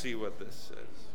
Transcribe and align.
see 0.00 0.14
what 0.14 0.38
this 0.38 0.54
says. 0.54 1.09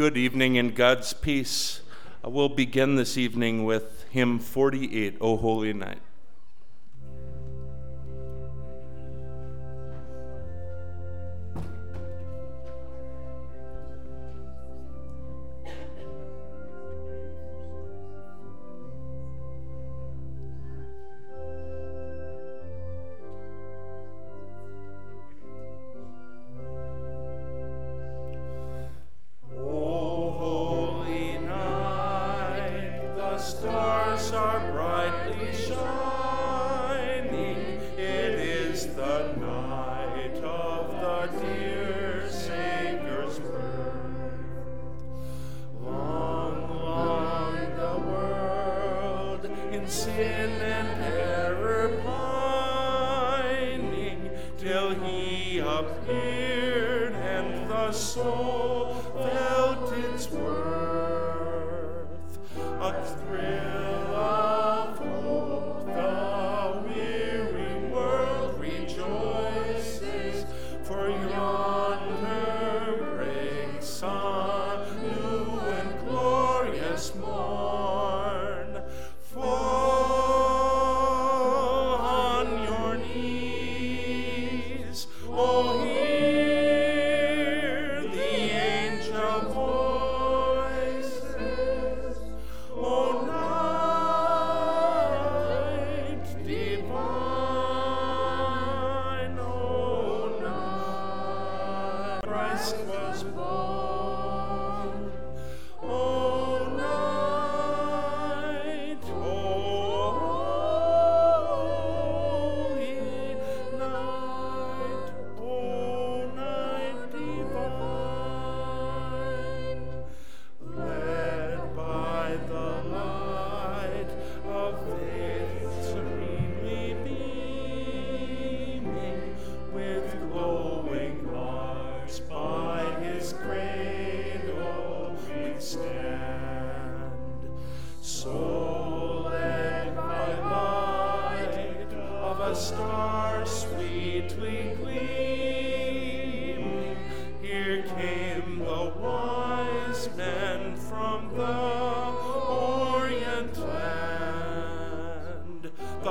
Good 0.00 0.16
evening 0.16 0.56
in 0.56 0.70
God's 0.72 1.12
peace. 1.12 1.82
I 2.24 2.28
will 2.28 2.48
begin 2.48 2.94
this 2.94 3.18
evening 3.18 3.66
with 3.66 4.06
hymn 4.08 4.38
48, 4.38 5.18
O 5.20 5.36
Holy 5.36 5.74
Night. 5.74 5.98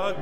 For 0.00 0.14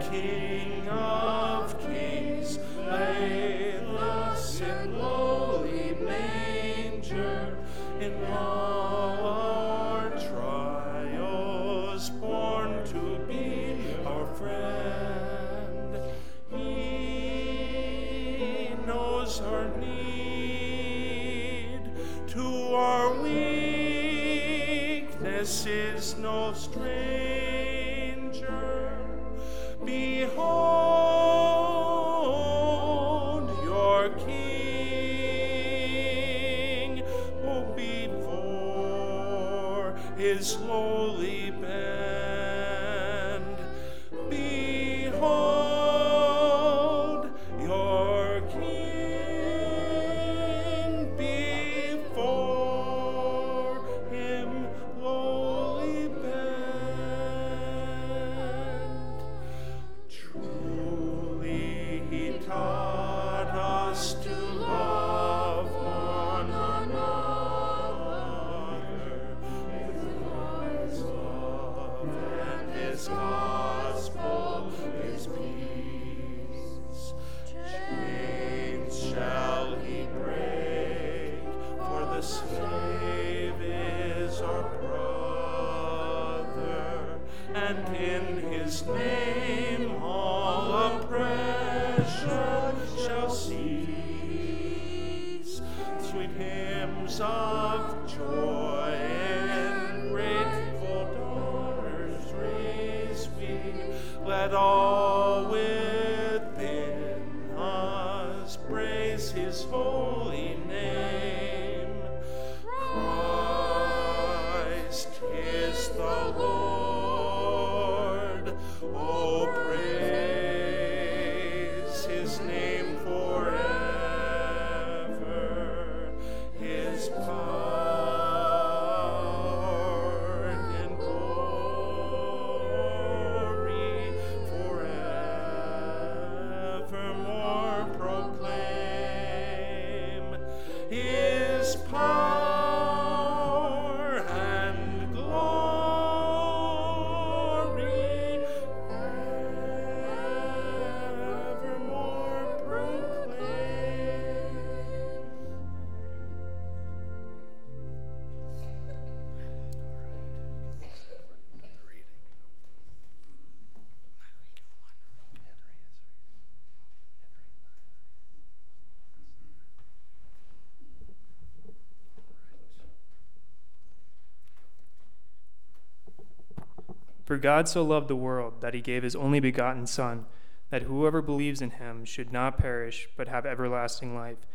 God 177.38 177.68
so 177.68 177.82
loved 177.82 178.08
the 178.08 178.16
world 178.16 178.60
that 178.60 178.74
he 178.74 178.80
gave 178.80 179.02
his 179.02 179.16
only 179.16 179.40
begotten 179.40 179.86
Son, 179.86 180.26
that 180.70 180.82
whoever 180.82 181.22
believes 181.22 181.62
in 181.62 181.70
him 181.70 182.04
should 182.04 182.32
not 182.32 182.58
perish, 182.58 183.08
but 183.16 183.28
have 183.28 183.46
everlasting 183.46 184.14
life. 184.14 184.46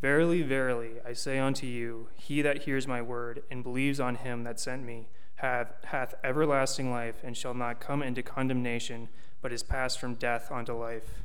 Verily, 0.00 0.42
verily, 0.42 0.92
I 1.04 1.12
say 1.12 1.38
unto 1.40 1.66
you, 1.66 2.08
he 2.14 2.40
that 2.42 2.62
hears 2.62 2.86
my 2.86 3.02
word 3.02 3.42
and 3.50 3.64
believes 3.64 3.98
on 3.98 4.14
him 4.14 4.44
that 4.44 4.60
sent 4.60 4.84
me 4.84 5.08
hath 5.36 6.14
everlasting 6.24 6.90
life, 6.90 7.20
and 7.22 7.36
shall 7.36 7.54
not 7.54 7.78
come 7.80 8.02
into 8.02 8.22
condemnation, 8.22 9.08
but 9.40 9.52
is 9.52 9.62
passed 9.62 10.00
from 10.00 10.14
death 10.14 10.50
unto 10.50 10.72
life. 10.72 11.22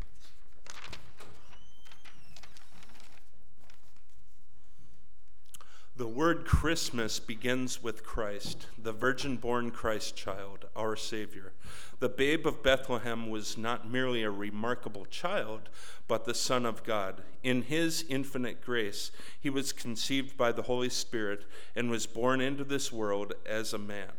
The 5.95 6.07
word 6.07 6.45
Christmas 6.45 7.19
begins 7.19 7.83
with 7.83 8.03
Christ, 8.03 8.65
the 8.81 8.91
virgin 8.91 9.37
born 9.37 9.69
Christ 9.69 10.15
child, 10.15 10.65
our 10.75 10.95
Savior. 10.95 11.53
The 11.99 12.09
babe 12.09 12.47
of 12.47 12.63
Bethlehem 12.63 13.29
was 13.29 13.59
not 13.59 13.87
merely 13.87 14.23
a 14.23 14.31
remarkable 14.31 15.05
child, 15.05 15.69
but 16.07 16.25
the 16.25 16.33
Son 16.33 16.65
of 16.65 16.83
God. 16.83 17.21
In 17.43 17.61
his 17.61 18.05
infinite 18.09 18.59
grace, 18.59 19.11
he 19.39 19.51
was 19.51 19.71
conceived 19.71 20.35
by 20.35 20.51
the 20.51 20.63
Holy 20.63 20.89
Spirit 20.89 21.45
and 21.75 21.91
was 21.91 22.07
born 22.07 22.41
into 22.41 22.63
this 22.63 22.91
world 22.91 23.33
as 23.45 23.71
a 23.71 23.77
man. 23.77 24.13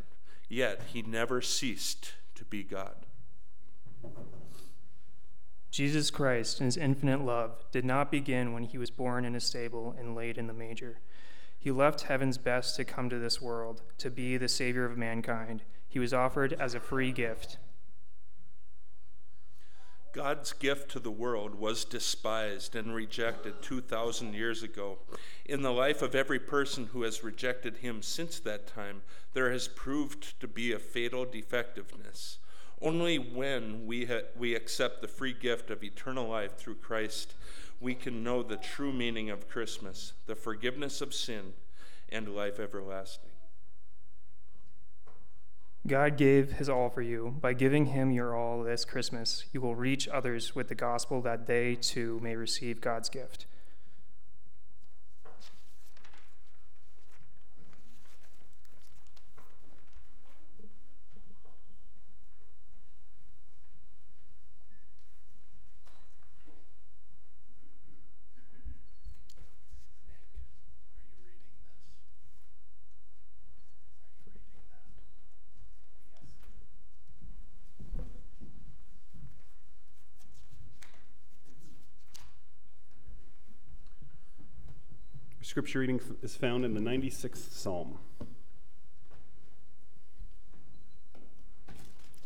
Yet 0.47 0.81
he 0.93 1.01
never 1.01 1.41
ceased 1.41 2.13
to 2.35 2.45
be 2.45 2.63
God. 2.63 2.95
Jesus 5.71 6.09
Christ, 6.09 6.61
in 6.61 6.67
his 6.67 6.77
infinite 6.77 7.19
love, 7.19 7.65
did 7.73 7.83
not 7.83 8.11
begin 8.11 8.53
when 8.53 8.63
he 8.63 8.77
was 8.77 8.89
born 8.89 9.25
in 9.25 9.35
a 9.35 9.41
stable 9.41 9.93
and 9.99 10.15
laid 10.15 10.37
in 10.37 10.47
the 10.47 10.53
manger. 10.53 10.99
He 11.65 11.71
left 11.71 12.01
heaven's 12.01 12.37
best 12.37 12.75
to 12.75 12.85
come 12.85 13.09
to 13.09 13.17
this 13.17 13.41
world, 13.41 13.81
to 13.97 14.11
be 14.11 14.37
the 14.37 14.47
Savior 14.47 14.85
of 14.85 14.99
mankind. 14.99 15.63
He 15.87 15.97
was 15.97 16.13
offered 16.13 16.53
as 16.53 16.75
a 16.75 16.79
free 16.79 17.11
gift. 17.11 17.57
God's 20.13 20.53
gift 20.53 20.91
to 20.91 20.99
the 20.99 21.09
world 21.09 21.55
was 21.55 21.83
despised 21.83 22.75
and 22.75 22.93
rejected 22.93 23.63
2,000 23.63 24.35
years 24.35 24.61
ago. 24.61 24.99
In 25.43 25.63
the 25.63 25.73
life 25.73 26.03
of 26.03 26.13
every 26.13 26.37
person 26.37 26.85
who 26.93 27.01
has 27.01 27.23
rejected 27.23 27.77
Him 27.77 28.03
since 28.03 28.39
that 28.41 28.67
time, 28.67 29.01
there 29.33 29.51
has 29.51 29.67
proved 29.67 30.39
to 30.41 30.47
be 30.47 30.71
a 30.71 30.77
fatal 30.77 31.25
defectiveness. 31.25 32.37
Only 32.79 33.17
when 33.17 33.87
we, 33.87 34.05
ha- 34.05 34.27
we 34.37 34.53
accept 34.53 35.01
the 35.01 35.07
free 35.07 35.33
gift 35.33 35.71
of 35.71 35.83
eternal 35.83 36.27
life 36.27 36.57
through 36.57 36.75
Christ 36.75 37.33
we 37.79 37.95
can 37.95 38.23
know 38.23 38.41
the 38.43 38.57
true 38.57 38.93
meaning 38.93 39.29
of 39.29 39.47
Christmas, 39.47 40.13
the 40.25 40.35
forgiveness 40.35 41.01
of 41.01 41.13
sin, 41.13 41.53
and 42.09 42.29
life 42.29 42.59
everlasting. 42.59 43.31
God 45.87 46.17
gave 46.17 46.53
his 46.53 46.67
all 46.67 46.89
for 46.89 47.03
you. 47.03 47.35
By 47.39 47.53
giving 47.53 47.87
him 47.87 48.11
your 48.11 48.35
all 48.35 48.63
this 48.63 48.85
Christmas, 48.85 49.45
you 49.53 49.61
will 49.61 49.75
reach 49.75 50.07
others 50.07 50.55
with 50.55 50.67
the 50.67 50.75
gospel 50.75 51.21
that 51.21 51.45
they 51.45 51.75
too 51.75 52.19
may 52.23 52.35
receive 52.35 52.81
God's 52.81 53.09
gift. 53.09 53.45
Scripture 85.55 85.79
reading 85.79 86.01
is 86.21 86.35
found 86.35 86.65
in 86.65 86.73
the 86.73 86.81
96th 86.81 87.53
Psalm. 87.53 87.97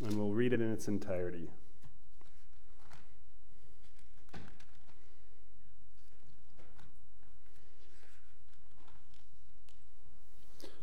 And 0.04 0.16
we'll 0.16 0.32
read 0.32 0.52
it 0.52 0.60
in 0.60 0.72
its 0.72 0.88
entirety. 0.88 1.48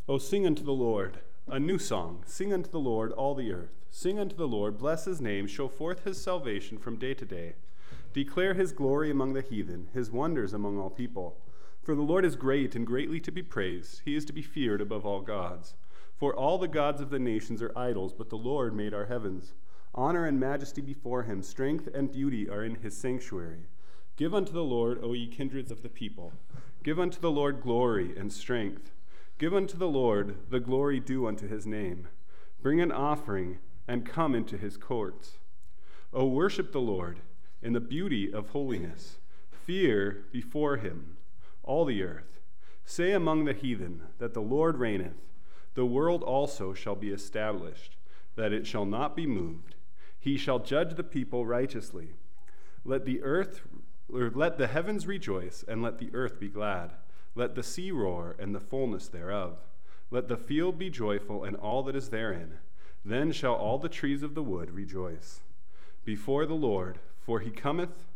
O 0.08 0.16
sing 0.16 0.46
unto 0.46 0.64
the 0.64 0.72
Lord 0.72 1.18
a 1.48 1.60
new 1.60 1.78
song. 1.78 2.22
Sing 2.24 2.54
unto 2.54 2.70
the 2.70 2.80
Lord, 2.80 3.12
all 3.12 3.34
the 3.34 3.52
earth. 3.52 3.74
Sing 3.90 4.18
unto 4.18 4.34
the 4.34 4.48
Lord, 4.48 4.78
bless 4.78 5.04
his 5.04 5.20
name, 5.20 5.46
show 5.46 5.68
forth 5.68 6.04
his 6.04 6.18
salvation 6.18 6.78
from 6.78 6.96
day 6.96 7.12
to 7.12 7.26
day. 7.26 7.56
Declare 8.14 8.54
his 8.54 8.72
glory 8.72 9.10
among 9.10 9.34
the 9.34 9.42
heathen, 9.42 9.88
his 9.92 10.10
wonders 10.10 10.54
among 10.54 10.78
all 10.78 10.88
people. 10.88 11.36
For 11.88 11.94
the 11.94 12.02
Lord 12.02 12.26
is 12.26 12.36
great 12.36 12.74
and 12.76 12.86
greatly 12.86 13.18
to 13.20 13.32
be 13.32 13.42
praised. 13.42 14.02
He 14.04 14.14
is 14.14 14.26
to 14.26 14.32
be 14.34 14.42
feared 14.42 14.82
above 14.82 15.06
all 15.06 15.22
gods. 15.22 15.72
For 16.18 16.36
all 16.36 16.58
the 16.58 16.68
gods 16.68 17.00
of 17.00 17.08
the 17.08 17.18
nations 17.18 17.62
are 17.62 17.72
idols, 17.74 18.12
but 18.12 18.28
the 18.28 18.36
Lord 18.36 18.76
made 18.76 18.92
our 18.92 19.06
heavens. 19.06 19.54
Honor 19.94 20.26
and 20.26 20.38
majesty 20.38 20.82
before 20.82 21.22
him, 21.22 21.40
strength 21.40 21.88
and 21.94 22.12
beauty 22.12 22.46
are 22.46 22.62
in 22.62 22.74
his 22.74 22.94
sanctuary. 22.94 23.68
Give 24.18 24.34
unto 24.34 24.52
the 24.52 24.64
Lord, 24.64 25.02
O 25.02 25.14
ye 25.14 25.28
kindreds 25.28 25.70
of 25.70 25.80
the 25.80 25.88
people. 25.88 26.34
Give 26.82 27.00
unto 27.00 27.20
the 27.20 27.30
Lord 27.30 27.62
glory 27.62 28.14
and 28.18 28.30
strength. 28.30 28.90
Give 29.38 29.54
unto 29.54 29.78
the 29.78 29.88
Lord 29.88 30.36
the 30.50 30.60
glory 30.60 31.00
due 31.00 31.26
unto 31.26 31.48
his 31.48 31.66
name. 31.66 32.08
Bring 32.60 32.82
an 32.82 32.92
offering 32.92 33.60
and 33.86 34.04
come 34.04 34.34
into 34.34 34.58
his 34.58 34.76
courts. 34.76 35.38
O 36.12 36.26
worship 36.26 36.72
the 36.72 36.82
Lord 36.82 37.20
in 37.62 37.72
the 37.72 37.80
beauty 37.80 38.30
of 38.30 38.50
holiness. 38.50 39.16
Fear 39.50 40.26
before 40.30 40.76
him 40.76 41.14
all 41.68 41.84
the 41.84 42.02
earth. 42.02 42.40
Say 42.84 43.12
among 43.12 43.44
the 43.44 43.52
heathen 43.52 44.02
that 44.18 44.34
the 44.34 44.40
Lord 44.40 44.78
reigneth. 44.78 45.28
The 45.74 45.86
world 45.86 46.24
also 46.24 46.74
shall 46.74 46.96
be 46.96 47.10
established, 47.10 47.96
that 48.34 48.52
it 48.52 48.66
shall 48.66 48.84
not 48.84 49.14
be 49.14 49.26
moved. 49.26 49.76
He 50.18 50.36
shall 50.36 50.58
judge 50.58 50.96
the 50.96 51.04
people 51.04 51.46
righteously. 51.46 52.14
Let 52.84 53.04
the 53.04 53.22
earth 53.22 53.60
or 54.12 54.30
let 54.34 54.56
the 54.56 54.68
heavens 54.68 55.06
rejoice, 55.06 55.64
and 55.68 55.82
let 55.82 55.98
the 55.98 56.10
earth 56.14 56.40
be 56.40 56.48
glad. 56.48 56.92
Let 57.34 57.54
the 57.54 57.62
sea 57.62 57.90
roar 57.90 58.34
and 58.38 58.54
the 58.54 58.60
fullness 58.60 59.06
thereof. 59.08 59.58
Let 60.10 60.28
the 60.28 60.36
field 60.36 60.78
be 60.78 60.88
joyful 60.88 61.44
and 61.44 61.56
all 61.56 61.82
that 61.84 61.94
is 61.94 62.08
therein. 62.08 62.54
Then 63.04 63.32
shall 63.32 63.54
all 63.54 63.78
the 63.78 63.88
trees 63.88 64.22
of 64.22 64.34
the 64.34 64.42
wood 64.42 64.70
rejoice 64.70 65.42
before 66.04 66.46
the 66.46 66.54
Lord, 66.54 67.00
for 67.20 67.40
he 67.40 67.50
cometh, 67.50 68.06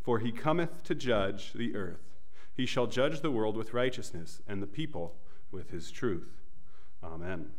for 0.00 0.20
he 0.20 0.30
cometh 0.30 0.84
to 0.84 0.94
judge 0.94 1.52
the 1.54 1.74
earth. 1.74 2.15
He 2.56 2.66
shall 2.66 2.86
judge 2.86 3.20
the 3.20 3.30
world 3.30 3.56
with 3.56 3.74
righteousness 3.74 4.40
and 4.48 4.62
the 4.62 4.66
people 4.66 5.14
with 5.50 5.70
his 5.70 5.90
truth. 5.90 6.42
Amen. 7.04 7.50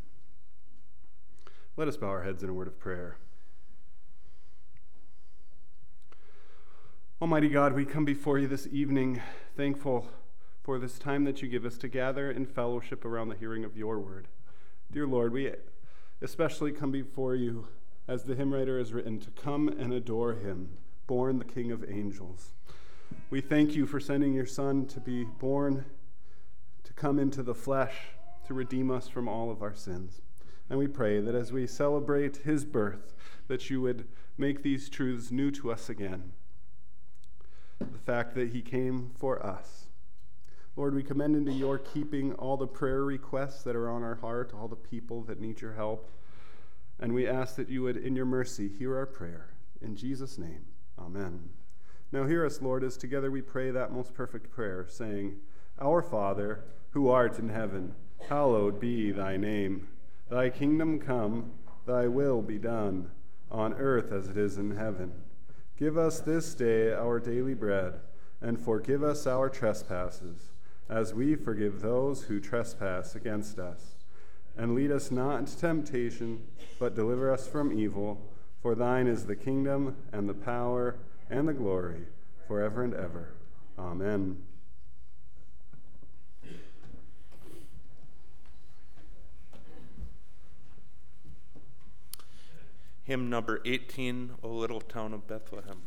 Let 1.75 1.87
us 1.87 1.97
bow 1.97 2.07
our 2.07 2.23
heads 2.23 2.41
in 2.41 2.49
a 2.49 2.53
word 2.53 2.67
of 2.67 2.79
prayer. 2.79 3.17
Almighty 7.21 7.49
God, 7.49 7.73
we 7.73 7.85
come 7.85 8.05
before 8.05 8.39
you 8.39 8.47
this 8.47 8.67
evening 8.71 9.21
thankful 9.55 10.07
for 10.63 10.79
this 10.79 10.99
time 10.99 11.23
that 11.23 11.41
you 11.41 11.47
give 11.47 11.65
us 11.65 11.77
to 11.77 11.87
gather 11.87 12.29
in 12.31 12.45
fellowship 12.45 13.05
around 13.05 13.29
the 13.29 13.35
hearing 13.35 13.63
of 13.63 13.77
your 13.77 13.99
word. 13.99 14.27
Dear 14.91 15.07
Lord, 15.07 15.31
we 15.31 15.51
especially 16.21 16.71
come 16.71 16.91
before 16.91 17.35
you, 17.35 17.67
as 18.07 18.23
the 18.23 18.35
hymn 18.35 18.53
writer 18.53 18.77
has 18.77 18.93
written, 18.93 19.19
to 19.19 19.29
come 19.31 19.67
and 19.67 19.93
adore 19.93 20.33
him, 20.33 20.77
born 21.05 21.39
the 21.39 21.45
King 21.45 21.71
of 21.71 21.89
angels. 21.89 22.53
We 23.29 23.41
thank 23.41 23.75
you 23.75 23.85
for 23.85 23.99
sending 23.99 24.33
your 24.33 24.45
Son 24.45 24.85
to 24.87 24.99
be 24.99 25.23
born, 25.23 25.85
to 26.83 26.93
come 26.93 27.19
into 27.19 27.43
the 27.43 27.55
flesh, 27.55 27.95
to 28.47 28.53
redeem 28.53 28.89
us 28.89 29.07
from 29.07 29.27
all 29.27 29.51
of 29.51 29.61
our 29.61 29.75
sins. 29.75 30.21
And 30.69 30.79
we 30.79 30.87
pray 30.87 31.19
that 31.21 31.35
as 31.35 31.51
we 31.51 31.67
celebrate 31.67 32.37
his 32.37 32.65
birth, 32.65 33.13
that 33.47 33.69
you 33.69 33.81
would 33.81 34.07
make 34.37 34.63
these 34.63 34.89
truths 34.89 35.31
new 35.31 35.51
to 35.51 35.71
us 35.71 35.89
again. 35.89 36.31
The 37.79 37.99
fact 37.99 38.35
that 38.35 38.53
he 38.53 38.61
came 38.61 39.11
for 39.17 39.45
us 39.45 39.87
Lord, 40.77 40.93
we 40.93 41.01
commend 41.01 41.35
into 41.35 41.51
your 41.51 41.79
keeping 41.79 42.33
all 42.33 42.55
the 42.55 42.67
prayer 42.67 43.03
requests 43.03 43.63
that 43.63 43.75
are 43.75 43.89
on 43.89 44.03
our 44.03 44.13
heart, 44.13 44.53
all 44.53 44.67
the 44.67 44.75
people 44.75 45.23
that 45.23 45.41
need 45.41 45.59
your 45.59 45.73
help. 45.73 46.11
And 46.99 47.13
we 47.13 47.27
ask 47.27 47.55
that 47.55 47.67
you 47.67 47.81
would, 47.81 47.97
in 47.97 48.15
your 48.15 48.27
mercy, 48.27 48.69
hear 48.69 48.95
our 48.95 49.07
prayer. 49.07 49.49
In 49.81 49.95
Jesus' 49.95 50.37
name, 50.37 50.65
amen. 50.99 51.49
Now, 52.11 52.25
hear 52.25 52.45
us, 52.45 52.61
Lord, 52.61 52.83
as 52.83 52.95
together 52.95 53.29
we 53.29 53.41
pray 53.41 53.69
that 53.71 53.91
most 53.91 54.13
perfect 54.13 54.49
prayer, 54.49 54.85
saying, 54.87 55.35
Our 55.79 56.01
Father, 56.01 56.63
who 56.91 57.09
art 57.09 57.37
in 57.37 57.49
heaven, 57.49 57.95
hallowed 58.29 58.79
be 58.79 59.11
thy 59.11 59.35
name. 59.35 59.89
Thy 60.29 60.49
kingdom 60.49 60.99
come, 60.99 61.51
thy 61.85 62.07
will 62.07 62.41
be 62.41 62.57
done, 62.57 63.11
on 63.51 63.73
earth 63.73 64.11
as 64.11 64.29
it 64.29 64.37
is 64.37 64.57
in 64.57 64.77
heaven. 64.77 65.11
Give 65.77 65.97
us 65.97 66.21
this 66.21 66.55
day 66.55 66.93
our 66.93 67.19
daily 67.19 67.53
bread, 67.53 67.95
and 68.41 68.59
forgive 68.59 69.03
us 69.03 69.27
our 69.27 69.49
trespasses 69.49 70.51
as 70.89 71.13
we 71.13 71.35
forgive 71.35 71.81
those 71.81 72.23
who 72.23 72.39
trespass 72.39 73.15
against 73.15 73.59
us. 73.59 73.95
And 74.55 74.73
lead 74.73 74.91
us 74.91 75.11
not 75.11 75.39
into 75.39 75.57
temptation, 75.57 76.43
but 76.79 76.95
deliver 76.95 77.31
us 77.31 77.47
from 77.47 77.77
evil. 77.77 78.31
For 78.61 78.75
thine 78.75 79.07
is 79.07 79.25
the 79.25 79.35
kingdom, 79.35 79.97
and 80.11 80.27
the 80.27 80.33
power, 80.33 80.95
and 81.29 81.47
the 81.47 81.53
glory, 81.53 82.03
forever 82.47 82.83
and 82.83 82.93
ever. 82.93 83.33
Amen. 83.77 84.43
Hymn 93.03 93.29
number 93.29 93.61
18, 93.63 94.31
O 94.43 94.49
Little 94.49 94.81
Town 94.81 95.13
of 95.13 95.27
Bethlehem. 95.27 95.81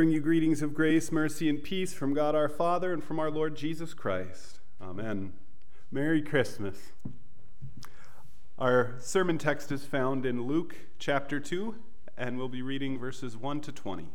Bring 0.00 0.08
you 0.08 0.18
greetings 0.18 0.62
of 0.62 0.72
grace, 0.72 1.12
mercy, 1.12 1.46
and 1.46 1.62
peace 1.62 1.92
from 1.92 2.14
God 2.14 2.34
our 2.34 2.48
Father 2.48 2.90
and 2.90 3.04
from 3.04 3.18
our 3.18 3.30
Lord 3.30 3.54
Jesus 3.54 3.92
Christ. 3.92 4.58
Amen. 4.80 5.34
Merry 5.92 6.22
Christmas. 6.22 6.92
Our 8.58 8.94
sermon 8.98 9.36
text 9.36 9.70
is 9.70 9.84
found 9.84 10.24
in 10.24 10.44
Luke 10.46 10.74
chapter 10.98 11.38
2, 11.38 11.74
and 12.16 12.38
we'll 12.38 12.48
be 12.48 12.62
reading 12.62 12.98
verses 12.98 13.36
1 13.36 13.60
to 13.60 13.72
20. 13.72 14.08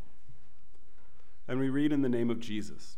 And 1.46 1.60
we 1.60 1.68
read 1.68 1.92
in 1.92 2.02
the 2.02 2.08
name 2.08 2.30
of 2.30 2.40
Jesus. 2.40 2.96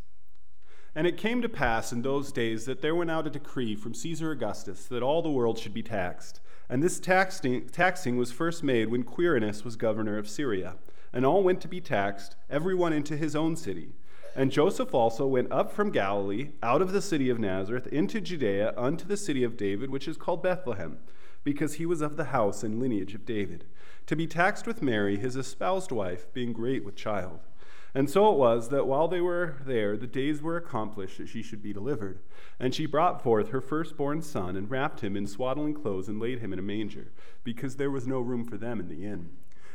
And 0.95 1.07
it 1.07 1.19
came 1.19 1.43
to 1.43 1.49
pass 1.51 1.93
in 1.93 2.01
those 2.01 2.33
days 2.33 2.65
that 2.65 2.81
there 2.81 2.95
went 2.95 3.11
out 3.11 3.27
a 3.27 3.31
decree 3.31 3.77
from 3.77 3.93
Caesar 3.93 4.31
Augustus 4.31 4.87
that 4.87 5.03
all 5.03 5.21
the 5.21 5.29
world 5.29 5.59
should 5.59 5.75
be 5.75 5.83
taxed. 5.83 6.41
And 6.71 6.83
this 6.83 6.99
taxing, 6.99 7.69
taxing 7.69 8.17
was 8.17 8.33
first 8.33 8.63
made 8.63 8.89
when 8.89 9.05
Quirinus 9.05 9.63
was 9.63 9.77
governor 9.77 10.17
of 10.17 10.27
Syria 10.27 10.77
and 11.13 11.25
all 11.25 11.43
went 11.43 11.61
to 11.63 11.69
be 11.69 11.81
taxed, 11.81 12.37
everyone 12.51 12.93
into 12.93 13.17
his 13.17 13.35
own 13.35 13.57
city. 13.57 13.93
And 14.37 14.53
Joseph 14.53 14.95
also 14.95 15.27
went 15.27 15.51
up 15.51 15.73
from 15.73 15.91
Galilee, 15.91 16.51
out 16.63 16.81
of 16.81 16.93
the 16.93 17.03
city 17.03 17.29
of 17.29 17.39
Nazareth, 17.41 17.87
into 17.89 18.21
Judea, 18.21 18.73
unto 18.77 19.05
the 19.05 19.17
city 19.17 19.43
of 19.43 19.57
David, 19.57 19.91
which 19.91 20.07
is 20.07 20.17
called 20.17 20.43
Bethlehem, 20.43 20.99
because 21.43 21.75
he 21.75 21.87
was 21.87 22.01
of 22.01 22.17
the 22.17 22.27
house 22.27 22.63
and 22.63 22.79
lineage 22.79 23.15
of 23.15 23.25
David, 23.25 23.65
to 24.07 24.15
be 24.15 24.27
taxed 24.27 24.67
with 24.67 24.83
Mary, 24.83 25.17
his 25.17 25.35
espoused 25.35 25.91
wife, 25.91 26.33
being 26.33 26.53
great 26.53 26.85
with 26.85 26.95
child. 26.95 27.41
And 27.95 28.09
so 28.09 28.31
it 28.31 28.39
was 28.39 28.69
that 28.69 28.87
while 28.87 29.09
they 29.09 29.21
were 29.21 29.57
there, 29.67 29.97
the 29.97 30.07
days 30.07 30.43
were 30.43 30.57
accomplished 30.57 31.19
that 31.19 31.29
she 31.29 31.43
should 31.43 31.63
be 31.63 31.73
delivered. 31.73 32.21
And 32.61 32.75
she 32.75 32.87
brought 32.87 33.23
forth 33.23 33.49
her 33.49 33.63
firstborn 33.63 34.23
son, 34.23 34.57
and 34.57 34.71
wrapped 34.71 35.01
him 35.01 35.17
in 35.17 35.27
swaddling 35.27 35.75
clothes, 35.75 36.07
and 36.07 36.21
laid 36.21 36.41
him 36.41 36.53
in 36.53 36.59
a 36.59 36.63
manger, 36.63 37.13
because 37.45 37.77
there 37.77 37.91
was 37.91 38.07
no 38.07 38.21
room 38.21 38.45
for 38.45 38.57
them 38.57 38.79
in 38.79 38.89
the 38.89 39.05
inn. 39.05 39.31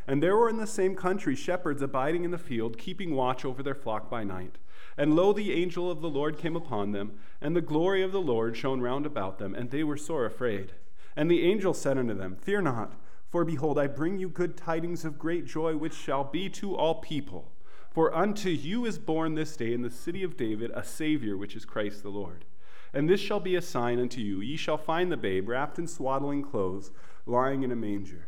And 0.07 0.21
there 0.21 0.35
were 0.35 0.49
in 0.49 0.57
the 0.57 0.67
same 0.67 0.95
country 0.95 1.35
shepherds 1.35 1.81
abiding 1.81 2.23
in 2.23 2.31
the 2.31 2.37
field, 2.37 2.77
keeping 2.77 3.15
watch 3.15 3.45
over 3.45 3.63
their 3.63 3.75
flock 3.75 4.09
by 4.09 4.23
night. 4.23 4.57
And 4.97 5.15
lo, 5.15 5.33
the 5.33 5.53
angel 5.53 5.89
of 5.89 6.01
the 6.01 6.09
Lord 6.09 6.37
came 6.37 6.55
upon 6.55 6.91
them, 6.91 7.19
and 7.41 7.55
the 7.55 7.61
glory 7.61 8.03
of 8.03 8.11
the 8.11 8.21
Lord 8.21 8.55
shone 8.55 8.81
round 8.81 9.05
about 9.05 9.39
them, 9.39 9.55
and 9.55 9.71
they 9.71 9.83
were 9.83 9.97
sore 9.97 10.25
afraid. 10.25 10.73
And 11.15 11.29
the 11.29 11.43
angel 11.43 11.73
said 11.73 11.97
unto 11.97 12.13
them, 12.13 12.35
Fear 12.35 12.61
not, 12.61 12.93
for 13.29 13.43
behold, 13.43 13.79
I 13.79 13.87
bring 13.87 14.19
you 14.19 14.29
good 14.29 14.55
tidings 14.55 15.05
of 15.05 15.17
great 15.17 15.45
joy, 15.45 15.75
which 15.75 15.95
shall 15.95 16.23
be 16.23 16.49
to 16.49 16.75
all 16.75 16.95
people. 16.95 17.51
For 17.89 18.15
unto 18.15 18.49
you 18.49 18.85
is 18.85 18.99
born 18.99 19.35
this 19.35 19.55
day 19.55 19.73
in 19.73 19.81
the 19.81 19.89
city 19.89 20.23
of 20.23 20.37
David 20.37 20.71
a 20.73 20.83
Savior, 20.83 21.37
which 21.37 21.55
is 21.55 21.65
Christ 21.65 22.03
the 22.03 22.09
Lord. 22.09 22.45
And 22.93 23.09
this 23.09 23.19
shall 23.19 23.39
be 23.39 23.55
a 23.55 23.61
sign 23.61 23.99
unto 23.99 24.21
you 24.21 24.41
ye 24.41 24.55
shall 24.55 24.77
find 24.77 25.11
the 25.11 25.17
babe 25.17 25.49
wrapped 25.49 25.79
in 25.79 25.87
swaddling 25.87 26.43
clothes, 26.43 26.91
lying 27.25 27.63
in 27.63 27.71
a 27.71 27.75
manger. 27.75 28.27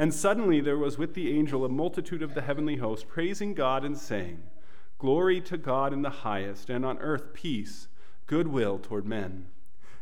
And 0.00 0.14
suddenly 0.14 0.62
there 0.62 0.78
was 0.78 0.96
with 0.96 1.12
the 1.12 1.30
angel 1.30 1.62
a 1.62 1.68
multitude 1.68 2.22
of 2.22 2.32
the 2.32 2.40
heavenly 2.40 2.76
host, 2.76 3.06
praising 3.06 3.52
God 3.52 3.84
and 3.84 3.98
saying, 3.98 4.42
Glory 4.96 5.42
to 5.42 5.58
God 5.58 5.92
in 5.92 6.00
the 6.00 6.08
highest, 6.08 6.70
and 6.70 6.86
on 6.86 6.98
earth 7.00 7.34
peace, 7.34 7.86
goodwill 8.26 8.78
toward 8.78 9.04
men. 9.04 9.48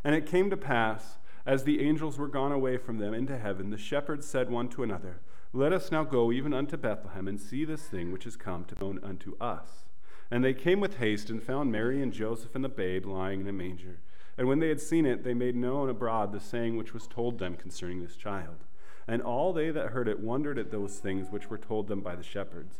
And 0.01 0.15
it 0.15 0.25
came 0.25 0.49
to 0.51 0.55
pass, 0.55 1.17
as 1.45 1.65
the 1.65 1.85
angels 1.85 2.17
were 2.17 2.29
gone 2.29 2.53
away 2.53 2.77
from 2.77 2.97
them 2.97 3.13
into 3.13 3.37
heaven, 3.37 3.71
the 3.71 3.77
shepherds 3.77 4.25
said 4.25 4.49
one 4.49 4.69
to 4.69 4.83
another, 4.83 5.19
Let 5.51 5.73
us 5.73 5.91
now 5.91 6.05
go 6.05 6.31
even 6.31 6.53
unto 6.53 6.77
Bethlehem, 6.77 7.27
and 7.27 7.37
see 7.37 7.65
this 7.65 7.81
thing 7.81 8.13
which 8.13 8.25
is 8.25 8.37
come 8.37 8.63
to 8.63 8.79
known 8.79 9.01
unto 9.03 9.35
us. 9.41 9.83
And 10.31 10.45
they 10.45 10.53
came 10.53 10.79
with 10.79 10.99
haste, 10.99 11.29
and 11.29 11.43
found 11.43 11.73
Mary 11.73 12.01
and 12.01 12.13
Joseph 12.13 12.55
and 12.55 12.63
the 12.63 12.69
babe 12.69 13.05
lying 13.05 13.41
in 13.41 13.49
a 13.49 13.51
manger. 13.51 13.99
And 14.37 14.47
when 14.47 14.59
they 14.59 14.69
had 14.69 14.79
seen 14.79 15.05
it, 15.05 15.25
they 15.25 15.33
made 15.33 15.57
known 15.57 15.89
abroad 15.89 16.31
the 16.31 16.39
saying 16.39 16.77
which 16.77 16.93
was 16.93 17.05
told 17.05 17.37
them 17.37 17.57
concerning 17.57 18.01
this 18.01 18.15
child. 18.15 18.63
And 19.09 19.23
all 19.23 19.53
they 19.53 19.71
that 19.71 19.87
heard 19.87 20.07
it 20.07 20.19
wondered 20.19 20.59
at 20.59 20.69
those 20.69 20.99
things 20.99 21.31
which 21.31 21.49
were 21.49 21.57
told 21.57 21.87
them 21.87 22.01
by 22.01 22.15
the 22.15 22.21
shepherds. 22.21 22.75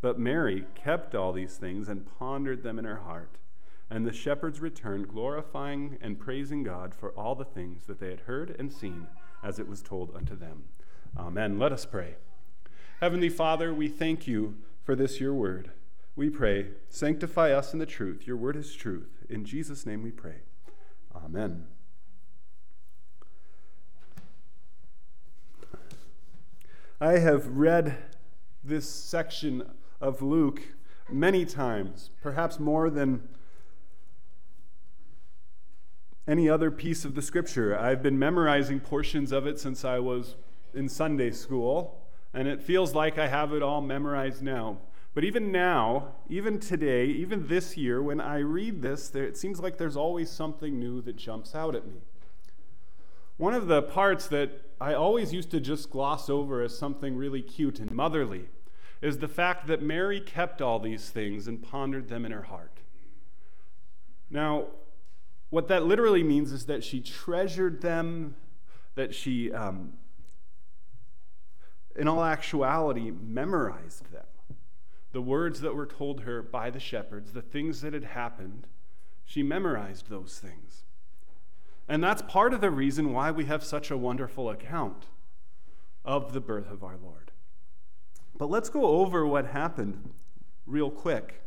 But 0.00 0.16
Mary 0.16 0.64
kept 0.76 1.12
all 1.12 1.32
these 1.32 1.56
things 1.56 1.88
and 1.88 2.06
pondered 2.20 2.62
them 2.62 2.78
in 2.78 2.84
her 2.84 2.98
heart. 2.98 3.32
And 3.90 4.06
the 4.06 4.12
shepherds 4.12 4.60
returned, 4.60 5.08
glorifying 5.08 5.98
and 6.00 6.20
praising 6.20 6.62
God 6.62 6.94
for 6.94 7.10
all 7.10 7.34
the 7.34 7.44
things 7.44 7.86
that 7.86 7.98
they 7.98 8.10
had 8.10 8.20
heard 8.20 8.54
and 8.60 8.72
seen 8.72 9.08
as 9.42 9.58
it 9.58 9.68
was 9.68 9.82
told 9.82 10.14
unto 10.14 10.36
them. 10.36 10.66
Amen. 11.18 11.58
Let 11.58 11.72
us 11.72 11.84
pray. 11.84 12.14
Heavenly 13.00 13.28
Father, 13.28 13.74
we 13.74 13.88
thank 13.88 14.28
you 14.28 14.58
for 14.84 14.94
this 14.94 15.18
your 15.18 15.34
word. 15.34 15.72
We 16.14 16.30
pray, 16.30 16.68
sanctify 16.90 17.50
us 17.50 17.72
in 17.72 17.80
the 17.80 17.86
truth. 17.86 18.24
Your 18.24 18.36
word 18.36 18.54
is 18.54 18.72
truth. 18.72 19.24
In 19.28 19.44
Jesus' 19.44 19.84
name 19.84 20.04
we 20.04 20.12
pray. 20.12 20.42
Amen. 21.12 21.66
I 27.02 27.18
have 27.18 27.48
read 27.48 27.98
this 28.62 28.88
section 28.88 29.68
of 30.00 30.22
Luke 30.22 30.62
many 31.10 31.44
times, 31.44 32.10
perhaps 32.22 32.60
more 32.60 32.90
than 32.90 33.28
any 36.28 36.48
other 36.48 36.70
piece 36.70 37.04
of 37.04 37.16
the 37.16 37.20
scripture. 37.20 37.76
I've 37.76 38.04
been 38.04 38.20
memorizing 38.20 38.78
portions 38.78 39.32
of 39.32 39.48
it 39.48 39.58
since 39.58 39.84
I 39.84 39.98
was 39.98 40.36
in 40.74 40.88
Sunday 40.88 41.32
school, 41.32 42.00
and 42.32 42.46
it 42.46 42.62
feels 42.62 42.94
like 42.94 43.18
I 43.18 43.26
have 43.26 43.52
it 43.52 43.64
all 43.64 43.80
memorized 43.80 44.40
now. 44.40 44.78
But 45.12 45.24
even 45.24 45.50
now, 45.50 46.14
even 46.28 46.60
today, 46.60 47.06
even 47.06 47.48
this 47.48 47.76
year, 47.76 48.00
when 48.00 48.20
I 48.20 48.38
read 48.38 48.80
this, 48.80 49.08
there, 49.08 49.24
it 49.24 49.36
seems 49.36 49.58
like 49.58 49.76
there's 49.76 49.96
always 49.96 50.30
something 50.30 50.78
new 50.78 51.02
that 51.02 51.16
jumps 51.16 51.52
out 51.52 51.74
at 51.74 51.84
me. 51.84 52.00
One 53.38 53.54
of 53.54 53.66
the 53.66 53.82
parts 53.82 54.28
that 54.28 54.71
I 54.82 54.94
always 54.94 55.32
used 55.32 55.52
to 55.52 55.60
just 55.60 55.90
gloss 55.90 56.28
over 56.28 56.60
as 56.60 56.76
something 56.76 57.16
really 57.16 57.40
cute 57.40 57.78
and 57.78 57.92
motherly 57.92 58.46
is 59.00 59.18
the 59.18 59.28
fact 59.28 59.68
that 59.68 59.80
Mary 59.80 60.20
kept 60.20 60.60
all 60.60 60.80
these 60.80 61.08
things 61.08 61.46
and 61.46 61.62
pondered 61.62 62.08
them 62.08 62.26
in 62.26 62.32
her 62.32 62.42
heart. 62.42 62.80
Now, 64.28 64.66
what 65.50 65.68
that 65.68 65.84
literally 65.84 66.24
means 66.24 66.50
is 66.50 66.66
that 66.66 66.82
she 66.82 67.00
treasured 67.00 67.80
them, 67.80 68.34
that 68.96 69.14
she, 69.14 69.52
um, 69.52 69.92
in 71.94 72.08
all 72.08 72.24
actuality, 72.24 73.12
memorized 73.12 74.10
them. 74.10 74.26
The 75.12 75.22
words 75.22 75.60
that 75.60 75.76
were 75.76 75.86
told 75.86 76.22
her 76.22 76.42
by 76.42 76.70
the 76.70 76.80
shepherds, 76.80 77.32
the 77.32 77.42
things 77.42 77.82
that 77.82 77.92
had 77.92 78.02
happened, 78.02 78.66
she 79.24 79.44
memorized 79.44 80.10
those 80.10 80.40
things. 80.40 80.82
And 81.88 82.02
that's 82.02 82.22
part 82.22 82.54
of 82.54 82.60
the 82.60 82.70
reason 82.70 83.12
why 83.12 83.30
we 83.30 83.44
have 83.46 83.64
such 83.64 83.90
a 83.90 83.96
wonderful 83.96 84.48
account 84.48 85.06
of 86.04 86.32
the 86.32 86.40
birth 86.40 86.70
of 86.70 86.82
our 86.82 86.96
Lord. 86.96 87.32
But 88.36 88.50
let's 88.50 88.68
go 88.68 88.86
over 88.86 89.26
what 89.26 89.46
happened 89.46 90.10
real 90.66 90.90
quick. 90.90 91.42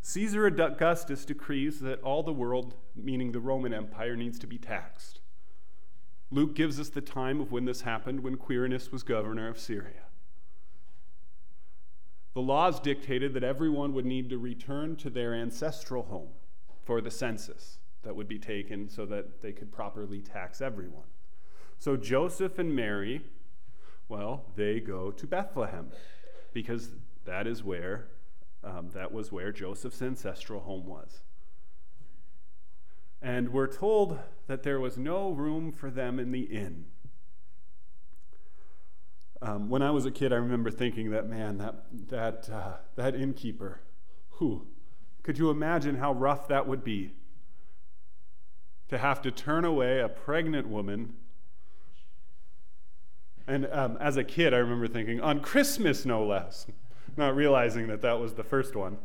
Caesar 0.00 0.46
Augustus 0.46 1.24
decrees 1.24 1.80
that 1.80 2.00
all 2.02 2.22
the 2.22 2.32
world, 2.32 2.74
meaning 2.94 3.32
the 3.32 3.40
Roman 3.40 3.74
Empire, 3.74 4.16
needs 4.16 4.38
to 4.38 4.46
be 4.46 4.56
taxed. 4.56 5.20
Luke 6.30 6.54
gives 6.54 6.78
us 6.78 6.88
the 6.88 7.00
time 7.00 7.40
of 7.40 7.50
when 7.50 7.64
this 7.64 7.82
happened, 7.82 8.20
when 8.20 8.36
Quirinus 8.36 8.92
was 8.92 9.02
governor 9.02 9.48
of 9.48 9.58
Syria. 9.58 10.04
the 12.34 12.42
laws 12.42 12.78
dictated 12.78 13.34
that 13.34 13.42
everyone 13.42 13.92
would 13.92 14.06
need 14.06 14.30
to 14.30 14.38
return 14.38 14.94
to 14.94 15.10
their 15.10 15.34
ancestral 15.34 16.04
home 16.04 16.28
for 16.84 17.00
the 17.00 17.10
census 17.10 17.77
that 18.02 18.14
would 18.14 18.28
be 18.28 18.38
taken 18.38 18.88
so 18.88 19.04
that 19.06 19.42
they 19.42 19.52
could 19.52 19.72
properly 19.72 20.20
tax 20.20 20.60
everyone. 20.60 21.06
So 21.78 21.96
Joseph 21.96 22.58
and 22.58 22.74
Mary, 22.74 23.22
well, 24.08 24.46
they 24.56 24.80
go 24.80 25.10
to 25.10 25.26
Bethlehem 25.26 25.90
because 26.52 26.90
that 27.24 27.46
is 27.46 27.62
where 27.62 28.08
um, 28.64 28.90
that 28.94 29.12
was 29.12 29.30
where 29.30 29.52
Joseph's 29.52 30.02
ancestral 30.02 30.60
home 30.60 30.86
was. 30.86 31.20
And 33.20 33.52
we're 33.52 33.72
told 33.72 34.18
that 34.46 34.62
there 34.62 34.80
was 34.80 34.96
no 34.96 35.30
room 35.30 35.72
for 35.72 35.90
them 35.90 36.18
in 36.18 36.30
the 36.30 36.42
inn. 36.42 36.86
Um, 39.40 39.68
when 39.68 39.82
I 39.82 39.90
was 39.90 40.04
a 40.04 40.10
kid, 40.10 40.32
I 40.32 40.36
remember 40.36 40.70
thinking 40.70 41.10
that, 41.10 41.28
man, 41.28 41.58
that, 41.58 41.84
that, 42.08 42.50
uh, 42.50 42.76
that 42.96 43.14
innkeeper, 43.14 43.80
who, 44.30 44.66
could 45.22 45.38
you 45.38 45.50
imagine 45.50 45.96
how 45.96 46.12
rough 46.12 46.48
that 46.48 46.66
would 46.66 46.82
be? 46.82 47.12
To 48.88 48.98
have 48.98 49.20
to 49.22 49.30
turn 49.30 49.64
away 49.64 50.00
a 50.00 50.08
pregnant 50.08 50.68
woman. 50.68 51.14
And 53.46 53.66
um, 53.70 53.96
as 54.00 54.16
a 54.16 54.24
kid, 54.24 54.54
I 54.54 54.58
remember 54.58 54.88
thinking, 54.88 55.20
on 55.20 55.40
Christmas, 55.40 56.04
no 56.04 56.24
less, 56.24 56.66
not 57.16 57.34
realizing 57.36 57.86
that 57.88 58.02
that 58.02 58.18
was 58.18 58.34
the 58.34 58.44
first 58.44 58.76
one. 58.76 58.98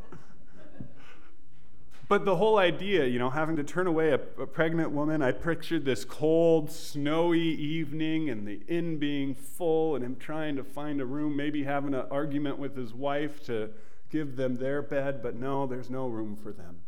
But 2.10 2.26
the 2.26 2.36
whole 2.36 2.58
idea, 2.58 3.06
you 3.06 3.18
know, 3.18 3.30
having 3.30 3.56
to 3.56 3.64
turn 3.64 3.88
away 3.88 4.10
a, 4.10 4.20
a, 4.40 4.46
pregnant 4.46 4.92
woman, 4.92 5.22
I 5.22 5.32
pictured 5.32 5.86
this 5.86 6.04
cold, 6.06 6.70
snowy 6.70 7.40
evening 7.40 8.30
and 8.30 8.46
the 8.46 8.62
inn 8.68 9.00
being 9.00 9.34
full 9.34 9.96
and 9.96 10.04
him 10.04 10.18
trying 10.18 10.56
to 10.58 10.64
find 10.64 11.02
a 11.02 11.06
room, 11.06 11.36
maybe 11.36 11.64
having 11.64 11.94
an 11.94 12.06
argument 12.12 12.60
with 12.60 12.76
his 12.76 12.94
wife 12.94 13.42
to 13.46 13.72
give 14.12 14.36
them 14.36 14.58
their 14.58 14.82
bed, 14.82 15.24
but 15.24 15.36
no, 15.36 15.66
there's 15.66 15.90
no 15.90 16.08
room 16.08 16.36
for 16.36 16.52
them. 16.52 16.82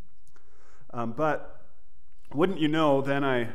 Um, 0.94 1.14
but 1.14 1.65
wouldn't 2.34 2.60
you 2.60 2.68
know, 2.68 3.02
then 3.02 3.24
I, 3.24 3.50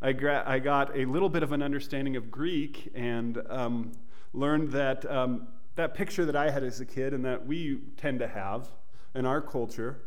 I, 0.00 0.12
gra- 0.12 0.44
I, 0.46 0.58
got 0.58 0.96
a 0.96 1.04
little 1.04 1.28
bit 1.28 1.42
of 1.42 1.52
an 1.52 1.62
understanding 1.62 2.16
of 2.16 2.30
Greek 2.30 2.90
and 2.94 3.40
um, 3.48 3.92
learned 4.32 4.72
that 4.72 5.10
um, 5.10 5.48
that 5.76 5.94
picture 5.94 6.24
that 6.26 6.36
I 6.36 6.50
had 6.50 6.62
as 6.62 6.80
a 6.80 6.84
kid 6.84 7.14
and 7.14 7.24
that 7.24 7.46
we 7.46 7.80
tend 7.96 8.18
to 8.18 8.28
have 8.28 8.68
in 9.14 9.24
our 9.24 9.40
culture 9.40 10.02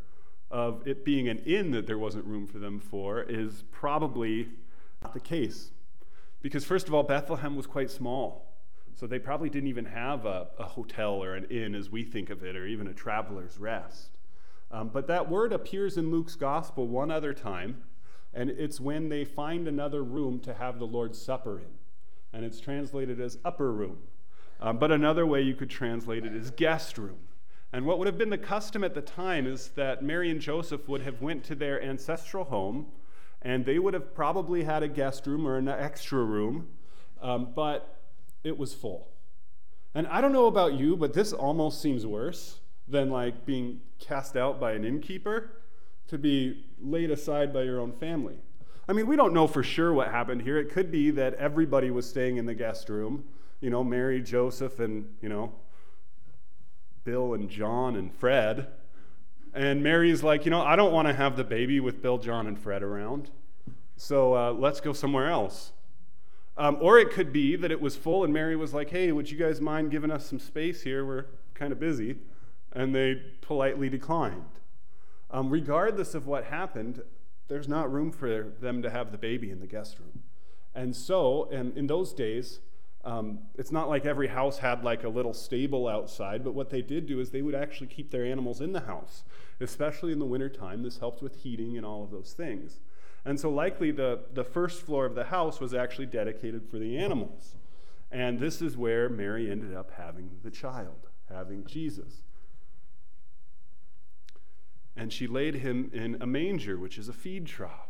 of 0.52 0.88
it 0.88 1.04
being 1.04 1.28
an 1.28 1.40
inn 1.40 1.72
that 1.72 1.88
there 1.88 1.98
wasn't 1.98 2.26
room 2.26 2.46
for 2.46 2.60
them 2.60 2.80
for 2.80 3.24
is 3.24 3.64
probably 3.72 4.50
not 5.02 5.14
the 5.14 5.20
case. 5.20 5.72
Because, 6.42 6.64
first 6.64 6.88
of 6.88 6.94
all, 6.94 7.04
Bethlehem 7.04 7.56
was 7.56 7.66
quite 7.66 7.90
small. 7.90 8.54
So 8.96 9.08
they 9.08 9.18
probably 9.18 9.50
didn't 9.50 9.70
even 9.70 9.86
have 9.86 10.26
a, 10.26 10.48
a 10.60 10.66
hotel 10.66 11.24
or 11.24 11.34
an 11.34 11.46
inn 11.46 11.74
as 11.74 11.90
we 11.90 12.04
think 12.04 12.30
of 12.30 12.44
it, 12.44 12.56
or 12.56 12.68
even 12.68 12.88
a 12.88 12.94
traveler's 12.94 13.58
rest. 13.58 14.12
Um, 14.70 14.90
but 14.90 15.08
that 15.08 15.30
word 15.30 15.52
appears 15.52 15.98
in 15.98 16.12
Luke's 16.12 16.36
gospel 16.36 16.88
one 16.88 17.10
other 17.10 17.34
time, 17.34 17.84
and 18.34 18.50
it's 18.50 18.80
when 18.80 19.10
they 19.10 19.26
find 19.26 19.68
another 19.68 20.04
room 20.04 20.40
to 20.40 20.54
have 20.54 20.80
the 20.80 20.88
Lord's 20.88 21.22
Supper 21.22 21.60
in. 21.60 21.66
And 22.34 22.44
it's 22.44 22.60
translated 22.60 23.22
as 23.22 23.38
upper 23.46 23.72
room. 23.72 23.98
Um, 24.60 24.78
but 24.80 24.92
another 24.92 25.26
way 25.28 25.42
you 25.42 25.56
could 25.56 25.70
translate 25.70 26.26
it 26.26 26.36
is 26.36 26.50
guest 26.52 26.98
room. 26.98 27.18
And 27.72 27.86
what 27.86 28.00
would 28.00 28.08
have 28.08 28.18
been 28.18 28.30
the 28.30 28.38
custom 28.38 28.84
at 28.84 28.96
the 28.96 29.02
time 29.02 29.46
is 29.46 29.70
that 29.70 30.04
Mary 30.04 30.30
and 30.32 30.40
Joseph 30.40 30.88
would 30.88 31.02
have 31.02 31.22
went 31.22 31.44
to 31.46 31.56
their 31.56 31.82
ancestral 31.82 32.46
home, 32.46 32.88
and 33.42 33.66
they 33.66 33.78
would 33.78 33.94
have 33.94 34.16
probably 34.16 34.64
had 34.64 34.84
a 34.84 34.88
guest 34.88 35.28
room 35.28 35.48
or 35.48 35.58
an 35.58 35.68
extra 35.68 36.24
room, 36.24 36.68
um, 37.22 37.52
but 37.56 38.00
it 38.44 38.58
was 38.58 38.74
full. 38.74 39.10
And 39.96 40.08
I 40.08 40.22
don't 40.22 40.34
know 40.34 40.48
about 40.48 40.74
you, 40.74 40.96
but 40.96 41.14
this 41.14 41.34
almost 41.34 41.82
seems 41.82 42.06
worse 42.06 42.60
than 42.88 43.10
like 43.10 43.46
being 43.46 43.82
cast 44.00 44.36
out 44.36 44.60
by 44.60 44.74
an 44.74 44.86
innkeeper 44.86 45.52
to 46.08 46.18
be 46.18 46.66
laid 46.82 47.12
aside 47.12 47.54
by 47.54 47.64
your 47.64 47.80
own 47.80 47.92
family. 47.94 48.38
I 48.88 48.94
mean, 48.94 49.08
we 49.08 49.16
don't 49.16 49.34
know 49.34 49.48
for 49.48 49.64
sure 49.64 49.94
what 49.94 50.10
happened 50.10 50.42
here. 50.42 50.58
It 50.58 50.70
could 50.70 50.92
be 50.92 51.12
that 51.12 51.36
everybody 51.36 51.90
was 51.90 52.08
staying 52.08 52.38
in 52.38 52.46
the 52.46 52.54
guest 52.54 52.90
room, 52.90 53.24
you 53.62 53.70
know, 53.70 53.84
Mary, 53.84 54.22
Joseph, 54.22 54.80
and, 54.80 55.08
you 55.22 55.30
know, 55.30 55.54
Bill 57.06 57.34
and 57.34 57.50
John 57.50 57.96
and 57.96 58.14
Fred. 58.14 58.68
And 59.54 59.84
Mary's 59.84 60.24
like, 60.24 60.46
you 60.46 60.52
know, 60.52 60.62
I 60.62 60.76
don't 60.76 60.92
want 60.92 61.08
to 61.08 61.14
have 61.14 61.38
the 61.38 61.44
baby 61.44 61.80
with 61.80 62.02
Bill, 62.02 62.18
John, 62.18 62.48
and 62.48 62.60
Fred 62.60 62.84
around. 62.84 63.30
So 63.96 64.36
uh, 64.36 64.52
let's 64.52 64.82
go 64.82 64.92
somewhere 64.92 65.30
else. 65.30 65.72
Um, 66.58 66.78
or 66.82 67.00
it 67.00 67.12
could 67.12 67.32
be 67.32 67.56
that 67.56 67.72
it 67.72 67.82
was 67.82 67.96
full 67.96 68.24
and 68.24 68.34
Mary 68.34 68.56
was 68.56 68.74
like, 68.74 68.90
hey, 68.90 69.12
would 69.12 69.32
you 69.32 69.38
guys 69.38 69.62
mind 69.62 69.92
giving 69.92 70.12
us 70.12 70.26
some 70.26 70.40
space 70.40 70.82
here? 70.84 71.06
We're 71.06 71.26
kind 71.54 71.72
of 71.72 71.80
busy. 71.80 72.18
And 72.74 72.94
they 72.94 73.22
politely 73.42 73.90
declined. 73.90 74.44
Um, 75.34 75.50
regardless 75.50 76.14
of 76.14 76.28
what 76.28 76.46
happened, 76.46 77.02
there's 77.48 77.68
not 77.68 77.92
room 77.92 78.12
for 78.12 78.54
them 78.62 78.84
to 78.84 78.90
have 78.92 79.12
the 79.12 79.18
baby 79.18 79.50
in 79.50 79.60
the 79.60 79.68
guest 79.68 80.00
room. 80.00 80.22
And 80.76 80.96
so, 80.96 81.50
in 81.50 81.88
those 81.88 82.14
days, 82.14 82.60
um, 83.04 83.40
it's 83.56 83.72
not 83.72 83.90
like 83.90 84.06
every 84.06 84.28
house 84.28 84.60
had 84.60 84.84
like 84.84 85.04
a 85.04 85.10
little 85.10 85.34
stable 85.34 85.88
outside, 85.88 86.44
but 86.44 86.54
what 86.54 86.70
they 86.70 86.82
did 86.82 87.06
do 87.06 87.20
is 87.20 87.32
they 87.32 87.42
would 87.42 87.56
actually 87.56 87.88
keep 87.88 88.12
their 88.12 88.24
animals 88.24 88.62
in 88.62 88.72
the 88.72 88.82
house, 88.82 89.24
especially 89.60 90.14
in 90.14 90.20
the 90.20 90.26
wintertime. 90.26 90.84
This 90.84 91.00
helped 91.00 91.22
with 91.22 91.44
heating 91.44 91.78
and 91.78 91.86
all 91.86 92.04
of 92.04 92.12
those 92.12 92.34
things. 92.34 92.80
And 93.26 93.40
so, 93.40 93.50
likely, 93.50 93.92
the, 93.92 94.20
the 94.34 94.44
first 94.44 94.84
floor 94.84 95.06
of 95.06 95.16
the 95.16 95.26
house 95.26 95.60
was 95.60 95.74
actually 95.74 96.08
dedicated 96.08 96.70
for 96.70 96.78
the 96.78 96.98
animals. 96.98 97.56
And 98.12 98.40
this 98.40 98.62
is 98.62 98.78
where 98.78 99.10
Mary 99.10 99.50
ended 99.50 99.76
up 99.76 99.92
having 99.98 100.30
the 100.44 100.52
child, 100.52 101.10
having 101.28 101.66
Jesus. 101.66 102.24
And 104.96 105.12
she 105.12 105.28
laid 105.28 105.56
him 105.56 105.90
in 105.94 106.18
a 106.22 106.28
manger, 106.28 106.78
which 106.78 106.98
is 106.98 107.10
a 107.10 107.14
feed 107.14 107.48
trough. 107.48 107.90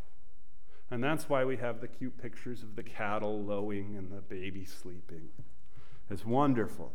And 0.90 1.04
that's 1.04 1.28
why 1.28 1.44
we 1.44 1.58
have 1.58 1.82
the 1.82 1.88
cute 1.88 2.22
pictures 2.22 2.62
of 2.62 2.76
the 2.76 2.84
cattle 2.84 3.44
lowing 3.44 3.96
and 3.98 4.12
the 4.12 4.22
baby 4.22 4.64
sleeping. 4.64 5.30
It's 6.10 6.26
wonderful. 6.26 6.94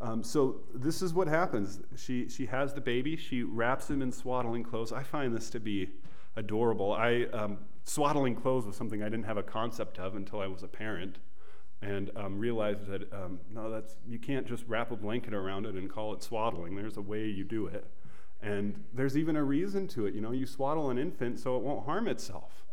Um, 0.00 0.22
so 0.22 0.60
this 0.72 1.02
is 1.02 1.12
what 1.12 1.28
happens. 1.28 1.80
She, 1.96 2.28
she 2.28 2.46
has 2.46 2.72
the 2.72 2.80
baby. 2.80 3.16
She 3.16 3.42
wraps 3.42 3.90
him 3.90 4.00
in 4.00 4.12
swaddling 4.12 4.62
clothes. 4.62 4.92
I 4.92 5.02
find 5.02 5.34
this 5.34 5.50
to 5.50 5.60
be 5.60 5.90
adorable. 6.36 6.92
I, 6.92 7.24
um, 7.32 7.58
swaddling 7.84 8.36
clothes 8.36 8.66
was 8.66 8.76
something 8.76 9.02
I 9.02 9.08
didn't 9.08 9.26
have 9.26 9.36
a 9.36 9.42
concept 9.42 9.98
of 9.98 10.14
until 10.14 10.40
I 10.40 10.46
was 10.46 10.62
a 10.62 10.68
parent 10.68 11.18
and 11.82 12.10
um, 12.16 12.38
realized 12.38 12.86
that 12.86 13.12
um, 13.12 13.40
no, 13.52 13.70
that's, 13.70 13.96
you 14.08 14.18
can't 14.18 14.46
just 14.46 14.64
wrap 14.66 14.90
a 14.90 14.96
blanket 14.96 15.34
around 15.34 15.66
it 15.66 15.74
and 15.74 15.90
call 15.90 16.12
it 16.12 16.22
swaddling. 16.22 16.74
There's 16.74 16.96
a 16.96 17.02
way 17.02 17.26
you 17.26 17.44
do 17.44 17.66
it. 17.66 17.84
And 18.40 18.84
there's 18.92 19.16
even 19.16 19.36
a 19.36 19.42
reason 19.42 19.88
to 19.88 20.06
it. 20.06 20.14
You 20.14 20.20
know, 20.20 20.32
you 20.32 20.46
swaddle 20.46 20.90
an 20.90 20.98
infant 20.98 21.40
so 21.40 21.56
it 21.56 21.62
won't 21.62 21.86
harm 21.86 22.06
itself. 22.06 22.64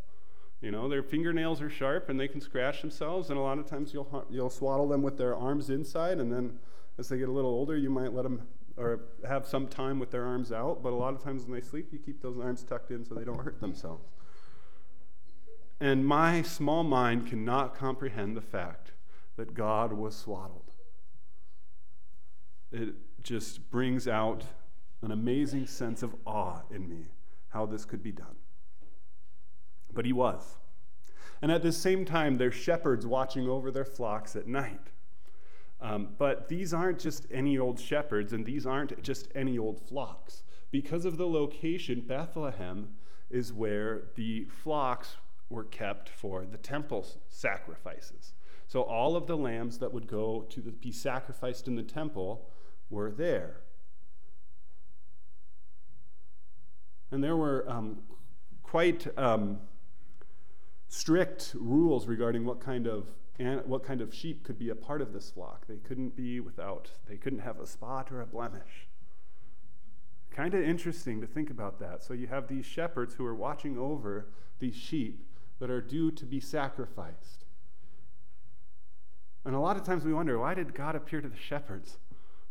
You 0.62 0.71
know, 0.71 0.88
their 0.88 1.04
fingernails 1.04 1.62
are 1.62 1.69
sharp 1.69 2.10
and 2.10 2.19
they 2.19 2.28
can 2.28 2.41
scratch 2.41 2.82
themselves, 2.82 3.30
and 3.30 3.38
a 3.38 3.41
lot 3.41 3.60
of 3.60 3.67
times 3.67 3.93
you'll, 3.93 4.25
you'll 4.30 4.49
swaddle 4.49 4.88
them 4.88 5.04
with 5.04 5.17
their 5.17 5.36
arms 5.36 5.69
inside, 5.69 6.19
and 6.19 6.32
then 6.32 6.60
as 6.97 7.10
they 7.10 7.17
get 7.17 7.30
a 7.30 7.32
little 7.32 7.51
older, 7.51 7.78
you 7.78 7.89
might 7.89 8.13
let 8.13 8.23
them 8.23 8.47
or 8.78 9.01
have 9.28 9.45
some 9.45 9.67
time 9.67 9.99
with 9.99 10.12
their 10.12 10.25
arms 10.25 10.51
out, 10.51 10.84
but 10.84 10.91
a 10.91 10.95
lot 10.95 11.13
of 11.13 11.23
times 11.23 11.43
when 11.43 11.54
they 11.54 11.65
sleep, 11.65 11.89
you 11.91 11.99
keep 11.99 12.21
those 12.21 12.38
arms 12.38 12.63
tucked 12.63 12.91
in 12.91 13.06
so 13.06 13.15
they 13.15 13.23
don't 13.23 13.41
hurt 13.41 13.62
themselves. 13.62 14.06
And 15.80 16.06
my 16.06 16.41
small 16.41 16.84
mind 16.84 17.28
cannot 17.28 17.75
comprehend 17.75 18.36
the 18.36 18.41
fact 18.41 18.91
that 19.38 19.54
God 19.54 19.93
was 19.93 20.15
swaddled. 20.15 20.73
It 22.71 22.95
just 23.23 23.69
brings 23.69 24.08
out 24.08 24.43
an 25.01 25.12
amazing 25.12 25.67
sense 25.67 26.03
of 26.03 26.15
awe 26.25 26.62
in 26.71 26.88
me 26.89 27.05
how 27.49 27.65
this 27.65 27.86
could 27.86 28.03
be 28.03 28.12
done. 28.12 28.36
But 29.93 30.05
he 30.05 30.13
was. 30.13 30.58
And 31.41 31.51
at 31.51 31.63
the 31.63 31.71
same 31.71 32.05
time, 32.05 32.38
there's 32.38 32.55
shepherds 32.55 33.05
watching 33.05 33.47
over 33.47 33.71
their 33.71 33.86
flocks 33.86 34.36
at 34.36 34.47
night. 34.47 34.91
Um, 35.81 36.10
but 36.17 36.47
these 36.47 36.73
aren't 36.73 36.99
just 36.99 37.27
any 37.31 37.58
old 37.58 37.79
shepherds, 37.79 38.34
and 38.34 38.45
these 38.45 38.65
aren't 38.65 39.01
just 39.03 39.27
any 39.36 39.58
old 39.58 39.79
flocks. 39.88 40.43
Because 40.71 41.05
of 41.05 41.17
the 41.17 41.27
location, 41.27 42.01
Bethlehem 42.01 42.95
is 43.29 43.53
where 43.53 44.03
the 44.15 44.45
flocks 44.45 45.17
were 45.49 45.65
kept 45.65 46.10
for 46.10 46.45
the 46.45 46.58
temple 46.58 47.05
sacrifices. 47.27 48.34
So 48.67 48.81
all 48.81 49.15
of 49.15 49.27
the 49.27 49.38
lambs 49.38 49.77
that 49.79 49.93
would 49.93 50.08
go 50.08 50.45
to 50.49 50.62
the, 50.62 50.71
be 50.71 50.91
sacrificed 50.91 51.67
in 51.67 51.75
the 51.75 51.84
temple 51.84 52.49
were 52.89 53.12
there. 53.12 53.62
And 57.11 57.23
there 57.23 57.37
were 57.37 57.65
um, 57.69 57.99
quite 58.63 59.07
um, 59.17 59.59
strict 60.87 61.53
rules 61.55 62.07
regarding 62.07 62.45
what 62.45 62.59
kind 62.59 62.87
of 62.87 63.05
what 63.65 63.83
kind 63.83 63.99
of 63.99 64.13
sheep 64.13 64.45
could 64.45 64.57
be 64.57 64.69
a 64.69 64.75
part 64.75 65.01
of 65.01 65.11
this 65.11 65.29
flock. 65.29 65.67
They 65.67 65.75
couldn't 65.75 66.15
be 66.15 66.39
without, 66.39 66.91
they 67.09 67.17
couldn't 67.17 67.39
have 67.39 67.59
a 67.59 67.67
spot 67.67 68.09
or 68.09 68.21
a 68.21 68.25
blemish. 68.25 68.87
Kind 70.31 70.53
of 70.53 70.63
interesting 70.63 71.19
to 71.19 71.27
think 71.27 71.49
about 71.49 71.79
that. 71.79 72.01
So 72.01 72.13
you 72.13 72.27
have 72.27 72.47
these 72.47 72.65
shepherds 72.65 73.15
who 73.15 73.25
are 73.25 73.35
watching 73.35 73.77
over 73.77 74.27
these 74.59 74.75
sheep 74.75 75.27
that 75.59 75.69
are 75.69 75.81
due 75.81 76.11
to 76.11 76.25
be 76.25 76.39
sacrificed. 76.39 77.43
And 79.43 79.53
a 79.53 79.59
lot 79.59 79.75
of 79.75 79.83
times 79.83 80.05
we 80.05 80.13
wonder, 80.13 80.39
why 80.39 80.53
did 80.53 80.73
God 80.73 80.95
appear 80.95 81.19
to 81.21 81.27
the 81.27 81.37
shepherds? 81.37 81.97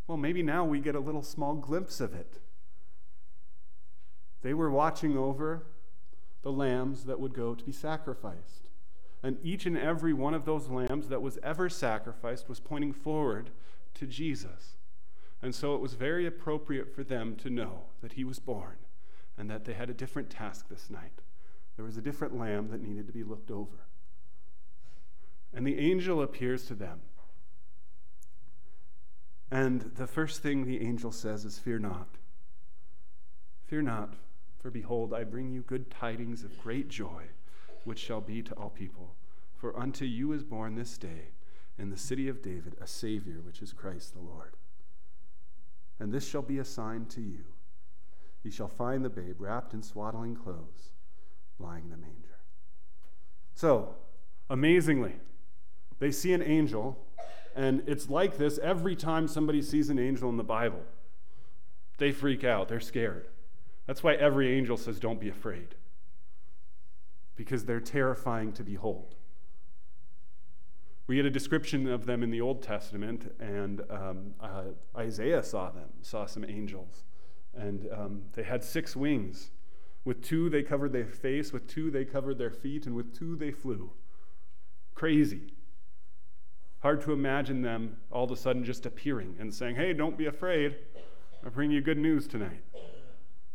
Well, 0.07 0.19
maybe 0.19 0.43
now 0.43 0.65
we 0.65 0.81
get 0.81 0.95
a 0.95 1.01
little 1.01 1.23
small 1.23 1.55
glimpse 1.55 2.01
of 2.01 2.15
it. 2.15 2.41
They 4.45 4.53
were 4.53 4.71
watching 4.71 5.17
over 5.17 5.65
the 6.43 6.53
lambs 6.53 7.05
that 7.05 7.19
would 7.19 7.33
go 7.33 7.55
to 7.55 7.65
be 7.65 7.73
sacrificed. 7.73 8.69
And 9.23 9.39
each 9.43 9.65
and 9.65 9.77
every 9.77 10.13
one 10.13 10.35
of 10.35 10.45
those 10.45 10.69
lambs 10.69 11.09
that 11.09 11.23
was 11.23 11.39
ever 11.43 11.71
sacrificed 11.71 12.47
was 12.47 12.61
pointing 12.61 12.93
forward 12.93 13.49
to 13.95 14.07
Jesus. 14.07 14.77
And 15.41 15.55
so 15.55 15.75
it 15.75 15.81
was 15.81 15.95
very 15.95 16.27
appropriate 16.27 16.95
for 16.95 17.03
them 17.03 17.37
to 17.37 17.49
know 17.49 17.85
that 18.03 18.13
he 18.13 18.25
was 18.25 18.39
born 18.39 18.77
and 19.39 19.49
that 19.49 19.65
they 19.65 19.73
had 19.73 19.89
a 19.89 19.95
different 19.95 20.29
task 20.29 20.69
this 20.69 20.91
night. 20.91 21.23
There 21.77 21.85
was 21.87 21.97
a 21.97 22.03
different 22.03 22.39
lamb 22.39 22.69
that 22.69 22.83
needed 22.83 23.07
to 23.07 23.15
be 23.15 23.25
looked 23.25 23.51
over. 23.51 23.87
And 25.55 25.67
the 25.67 25.79
angel 25.79 26.21
appears 26.21 26.67
to 26.67 26.75
them. 26.75 27.01
And 29.51 29.93
the 29.97 30.07
first 30.07 30.43
thing 30.43 30.67
the 30.67 30.83
angel 30.83 31.13
says 31.13 31.47
is, 31.47 31.59
Fear 31.59 31.79
not. 31.79 32.09
Fear 33.65 33.83
not, 33.83 34.15
for 34.65 34.71
behold, 34.71 35.13
I 35.13 35.25
bring 35.25 35.51
you 35.51 35.61
good 35.61 35.91
tidings 35.91 36.43
of 36.43 36.59
great 36.59 36.89
joy, 36.89 37.25
which 37.85 37.99
shall 37.99 38.23
be 38.23 38.41
to 38.41 38.55
all 38.55 38.71
people. 38.71 39.15
For 39.59 39.79
unto 39.79 40.07
you 40.07 40.33
is 40.33 40.43
born 40.43 40.75
this 40.75 40.97
day 40.97 41.33
in 41.79 41.91
the 41.91 41.99
city 41.99 42.31
of 42.31 42.41
David 42.41 42.75
a 42.81 42.87
Savior, 42.87 43.43
which 43.45 43.61
is 43.61 43.75
Christ 43.75 44.15
the 44.15 44.21
Lord. 44.21 44.57
And 46.01 46.11
this 46.11 46.27
shall 46.27 46.41
be 46.41 46.61
a 46.61 46.65
sign 46.65 47.05
to 47.11 47.21
you. 47.21 47.45
You 48.43 48.51
shall 48.51 48.69
find 48.69 49.05
the 49.05 49.11
babe 49.11 49.39
wrapped 49.39 49.75
in 49.75 49.83
swaddling 49.83 50.35
clothes, 50.35 50.93
lying 51.59 51.85
in 51.85 51.93
a 51.93 51.99
manger. 51.99 52.39
So, 53.55 53.97
amazingly, 54.49 55.17
they 55.99 56.11
see 56.11 56.33
an 56.33 56.43
angel, 56.43 57.05
and 57.55 57.83
it's 57.87 58.09
like 58.09 58.39
this 58.39 58.57
every 58.63 58.97
time 58.97 59.29
somebody 59.29 59.61
sees 59.61 59.91
an 59.91 59.99
angel 59.99 60.31
in 60.31 60.39
the 60.39 60.43
Bible. 60.43 60.85
They 61.99 62.13
freak 62.13 62.45
out, 62.45 62.69
they're 62.69 62.81
scared. 62.81 63.29
That's 63.87 64.03
why 64.03 64.15
every 64.15 64.57
angel 64.57 64.77
says, 64.77 64.99
Don't 64.99 65.21
be 65.21 65.29
afraid, 65.29 65.75
because 67.37 67.65
they're 67.65 67.81
terrifying 67.81 68.53
to 68.55 68.63
behold. 68.63 69.15
We 71.07 71.17
get 71.17 71.27
a 71.27 71.31
description 71.31 71.87
of 71.87 72.07
them 72.07 72.23
in 72.23 72.31
the 72.31 72.41
Old 72.41 72.63
Testament, 72.63 73.35
and 73.39 73.83
um, 73.91 74.35
uh, 74.41 74.63
Isaiah 74.97 75.43
saw 75.43 75.71
them, 75.71 75.91
saw 76.01 76.25
some 76.25 76.45
angels. 76.45 77.05
And 77.55 77.87
um, 77.93 78.23
they 78.33 78.43
had 78.43 78.65
six 78.65 78.97
wings. 78.97 79.51
With 80.05 80.23
two, 80.23 80.49
they 80.49 80.63
covered 80.63 80.93
their 80.93 81.07
face, 81.07 81.53
with 81.53 81.67
two, 81.69 81.91
they 81.91 82.05
covered 82.05 82.39
their 82.39 82.51
feet, 82.51 82.87
and 82.87 82.95
with 82.95 83.17
two, 83.17 83.37
they 83.37 83.51
flew. 83.51 83.93
Crazy. 84.95 85.53
Hard 86.81 87.01
to 87.03 87.13
imagine 87.13 87.63
them 87.63 87.97
all 88.11 88.25
of 88.25 88.31
a 88.31 88.37
sudden 88.37 88.65
just 88.65 88.87
appearing 88.87 89.37
and 89.39 89.53
saying, 89.53 89.77
Hey, 89.77 89.93
don't 89.93 90.17
be 90.17 90.27
afraid. 90.27 90.77
I 91.45 91.49
bring 91.51 91.71
you 91.71 91.81
good 91.81 91.99
news 91.99 92.27
tonight. 92.27 92.63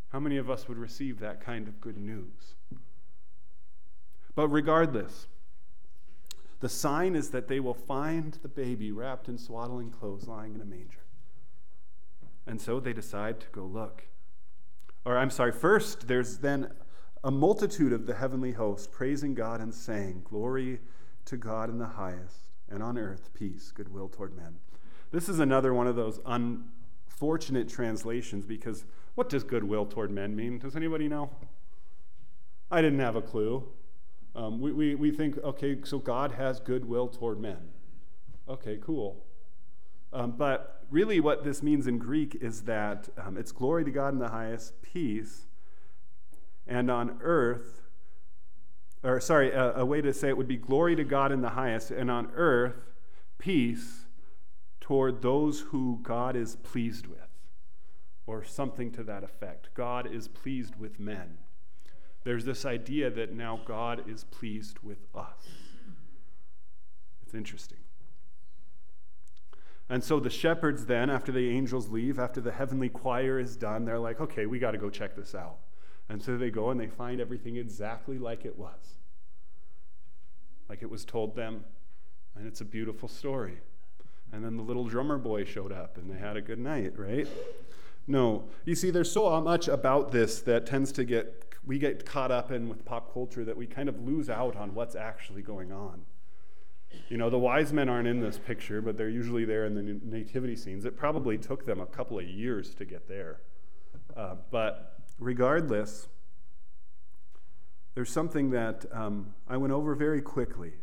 How 0.09 0.19
many 0.19 0.37
of 0.37 0.49
us 0.49 0.67
would 0.67 0.77
receive 0.77 1.19
that 1.19 1.41
kind 1.41 1.67
of 1.67 1.79
good 1.79 1.97
news? 1.97 2.55
But 4.35 4.47
regardless, 4.47 5.27
the 6.59 6.69
sign 6.69 7.15
is 7.15 7.29
that 7.29 7.47
they 7.47 7.59
will 7.59 7.73
find 7.73 8.37
the 8.41 8.47
baby 8.47 8.91
wrapped 8.91 9.27
in 9.27 9.37
swaddling 9.37 9.91
clothes 9.91 10.27
lying 10.27 10.55
in 10.55 10.61
a 10.61 10.65
manger. 10.65 11.03
And 12.45 12.59
so 12.59 12.79
they 12.79 12.93
decide 12.93 13.39
to 13.41 13.47
go 13.51 13.63
look. 13.63 14.03
Or, 15.05 15.17
I'm 15.17 15.29
sorry, 15.29 15.51
first, 15.51 16.07
there's 16.07 16.39
then 16.39 16.71
a 17.23 17.31
multitude 17.31 17.93
of 17.93 18.05
the 18.05 18.15
heavenly 18.15 18.53
host 18.53 18.91
praising 18.91 19.33
God 19.35 19.61
and 19.61 19.73
saying, 19.73 20.21
Glory 20.23 20.79
to 21.25 21.37
God 21.37 21.69
in 21.69 21.77
the 21.77 21.85
highest, 21.85 22.49
and 22.69 22.81
on 22.81 22.97
earth 22.97 23.29
peace, 23.33 23.71
goodwill 23.71 24.09
toward 24.09 24.35
men. 24.35 24.57
This 25.11 25.29
is 25.29 25.39
another 25.39 25.73
one 25.73 25.87
of 25.87 25.95
those 25.95 26.19
unfortunate 26.25 27.69
translations 27.69 28.45
because 28.45 28.85
what 29.15 29.29
does 29.29 29.43
goodwill 29.43 29.85
toward 29.85 30.11
men 30.11 30.35
mean? 30.35 30.59
Does 30.59 30.75
anybody 30.75 31.07
know? 31.07 31.29
I 32.71 32.81
didn't 32.81 32.99
have 32.99 33.15
a 33.15 33.21
clue. 33.21 33.67
Um, 34.35 34.59
we, 34.61 34.71
we, 34.71 34.95
we 34.95 35.11
think, 35.11 35.37
okay, 35.39 35.77
so 35.83 35.97
God 35.97 36.33
has 36.33 36.59
goodwill 36.59 37.07
toward 37.07 37.39
men. 37.39 37.69
Okay, 38.47 38.79
cool. 38.81 39.25
Um, 40.13 40.31
but 40.31 40.83
really, 40.89 41.19
what 41.19 41.43
this 41.43 41.61
means 41.61 41.87
in 41.87 41.97
Greek 41.97 42.37
is 42.41 42.63
that 42.63 43.09
um, 43.17 43.37
it's 43.37 43.51
glory 43.51 43.83
to 43.85 43.91
God 43.91 44.13
in 44.13 44.19
the 44.19 44.29
highest, 44.29 44.81
peace, 44.81 45.47
and 46.67 46.89
on 46.89 47.19
earth, 47.21 47.81
or 49.03 49.19
sorry, 49.19 49.51
a, 49.51 49.77
a 49.77 49.85
way 49.85 50.01
to 50.01 50.13
say 50.13 50.29
it 50.29 50.37
would 50.37 50.47
be 50.47 50.57
glory 50.57 50.95
to 50.95 51.03
God 51.03 51.31
in 51.31 51.41
the 51.41 51.49
highest, 51.49 51.91
and 51.91 52.11
on 52.11 52.31
earth, 52.35 52.75
peace 53.37 54.05
toward 54.79 55.21
those 55.21 55.61
who 55.61 55.99
God 56.03 56.35
is 56.35 56.55
pleased 56.55 57.07
with 57.07 57.28
or 58.29 58.43
something 58.43 58.91
to 58.91 59.03
that 59.03 59.23
effect. 59.23 59.69
God 59.73 60.05
is 60.05 60.27
pleased 60.27 60.75
with 60.75 60.99
men. 60.99 61.39
There's 62.23 62.45
this 62.45 62.63
idea 62.63 63.09
that 63.09 63.33
now 63.33 63.59
God 63.65 64.07
is 64.07 64.23
pleased 64.25 64.77
with 64.83 64.99
us. 65.15 65.47
It's 67.23 67.33
interesting. 67.33 67.79
And 69.89 70.03
so 70.03 70.19
the 70.19 70.29
shepherds, 70.29 70.85
then, 70.85 71.09
after 71.09 71.31
the 71.31 71.49
angels 71.49 71.89
leave, 71.89 72.19
after 72.19 72.39
the 72.39 72.51
heavenly 72.51 72.89
choir 72.89 73.39
is 73.39 73.55
done, 73.55 73.85
they're 73.85 73.97
like, 73.97 74.21
okay, 74.21 74.45
we 74.45 74.59
got 74.59 74.71
to 74.71 74.77
go 74.77 74.91
check 74.91 75.15
this 75.15 75.33
out. 75.33 75.57
And 76.07 76.21
so 76.21 76.37
they 76.37 76.51
go 76.51 76.69
and 76.69 76.79
they 76.79 76.87
find 76.87 77.19
everything 77.19 77.55
exactly 77.55 78.19
like 78.19 78.45
it 78.45 78.57
was, 78.57 78.97
like 80.67 80.83
it 80.83 80.89
was 80.89 81.03
told 81.03 81.35
them. 81.35 81.63
And 82.35 82.45
it's 82.45 82.61
a 82.61 82.65
beautiful 82.65 83.09
story. 83.09 83.57
And 84.31 84.45
then 84.45 84.55
the 84.55 84.63
little 84.63 84.85
drummer 84.85 85.17
boy 85.17 85.45
showed 85.45 85.71
up 85.71 85.97
and 85.97 86.11
they 86.11 86.19
had 86.19 86.37
a 86.37 86.41
good 86.41 86.59
night, 86.59 86.93
right? 86.95 87.27
No. 88.09 88.45
You 88.65 88.73
see, 88.73 88.89
there's 88.89 89.11
so 89.11 89.39
much 89.39 89.67
about 89.67 90.11
this 90.11 90.41
that 90.41 90.65
tends 90.65 90.91
to 90.93 91.05
get, 91.05 91.45
we 91.63 91.77
get 91.77 92.07
caught 92.07 92.31
up 92.31 92.51
in 92.51 92.67
with 92.67 92.83
pop 92.83 93.13
culture 93.13 93.45
that 93.45 93.55
we 93.55 93.67
kind 93.67 93.87
of 93.87 94.03
lose 94.03 94.31
out 94.31 94.55
on 94.55 94.73
what's 94.73 94.95
actually 94.95 95.43
going 95.43 95.71
on. 95.71 96.01
You 97.07 97.17
know, 97.17 97.29
the 97.29 97.37
wise 97.37 97.71
men 97.71 97.87
aren't 97.87 98.07
in 98.07 98.19
this 98.19 98.39
picture, 98.39 98.81
but 98.81 98.97
they're 98.97 99.09
usually 99.09 99.45
there 99.45 99.65
in 99.65 99.75
the 99.75 99.99
nativity 100.03 100.55
scenes. 100.55 100.85
It 100.85 100.97
probably 100.97 101.37
took 101.37 101.67
them 101.67 101.79
a 101.79 101.85
couple 101.85 102.17
of 102.17 102.25
years 102.25 102.73
to 102.75 102.85
get 102.85 103.07
there. 103.07 103.41
Uh, 104.17 104.37
but 104.49 105.03
regardless, 105.19 106.07
there's 107.93 108.09
something 108.09 108.49
that 108.49 108.87
um, 108.91 109.35
I 109.47 109.57
went 109.57 109.71
over 109.71 109.93
very 109.93 110.23
quickly 110.23 110.73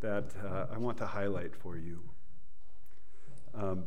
that 0.00 0.32
uh, 0.42 0.66
I 0.72 0.78
want 0.78 0.96
to 0.98 1.06
highlight 1.06 1.54
for 1.54 1.76
you. 1.76 2.00
Um, 3.54 3.84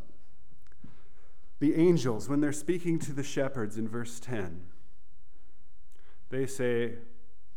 the 1.62 1.76
angels, 1.76 2.28
when 2.28 2.42
they're 2.42 2.52
speaking 2.52 2.98
to 2.98 3.14
the 3.14 3.22
shepherds 3.22 3.78
in 3.78 3.88
verse 3.88 4.20
10, 4.20 4.64
they 6.30 6.48
say, 6.48 6.96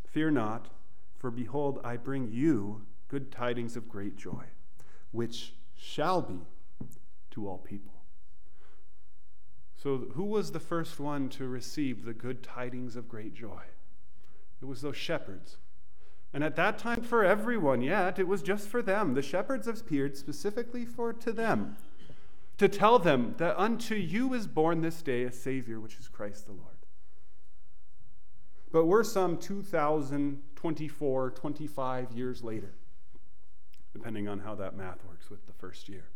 Fear 0.07 0.33
not, 0.33 0.69
for 1.17 1.31
behold, 1.31 1.81
I 1.83 1.97
bring 1.97 2.31
you 2.31 2.83
good 3.09 3.33
tidings 3.33 3.77
of 3.77 3.89
great 3.89 4.15
joy, 4.17 4.45
which 5.11 5.55
shall 5.75 6.21
be 6.21 6.41
to 7.31 7.49
all 7.49 7.57
people. 7.57 7.95
So, 9.75 10.09
who 10.13 10.25
was 10.25 10.53
the 10.53 10.61
first 10.61 11.01
one 11.01 11.31
to 11.31 11.49
receive 11.49 12.05
the 12.05 12.13
good 12.13 12.43
tidings 12.43 12.97
of 12.97 13.09
great 13.09 13.33
joy? 13.33 13.63
It 14.61 14.67
was 14.67 14.83
those 14.83 14.99
shepherds. 14.99 15.57
And 16.35 16.45
at 16.45 16.57
that 16.57 16.79
time, 16.79 17.01
for 17.01 17.25
everyone 17.25 17.81
yet, 17.81 18.19
it 18.19 18.29
was 18.29 18.43
just 18.43 18.69
for 18.69 18.83
them. 18.83 19.15
The 19.15 19.23
shepherds 19.23 19.67
appeared 19.67 20.19
specifically 20.19 20.85
for 20.85 21.15
to 21.15 21.33
them 21.33 21.79
to 22.59 22.69
tell 22.69 22.99
them 22.99 23.35
that 23.39 23.59
unto 23.59 23.95
you 23.95 24.33
is 24.35 24.47
born 24.47 24.81
this 24.81 25.03
day 25.03 25.25
a 25.25 25.33
Savior, 25.33 25.81
which 25.81 25.99
is 25.99 26.09
Christ 26.09 26.47
the 26.47 26.53
Lord. 26.53 26.75
But 28.71 28.87
we're 28.87 29.05
some 29.05 29.39
2,024, 29.39 31.31
25 31.31 32.13
years 32.13 32.43
later, 32.43 32.75
depending 33.93 34.29
on 34.29 34.41
how 34.41 34.55
that 34.57 34.77
math 34.77 35.05
works 35.05 35.31
with 35.31 35.47
the 35.47 35.53
first 35.53 35.89
year. 35.89 36.07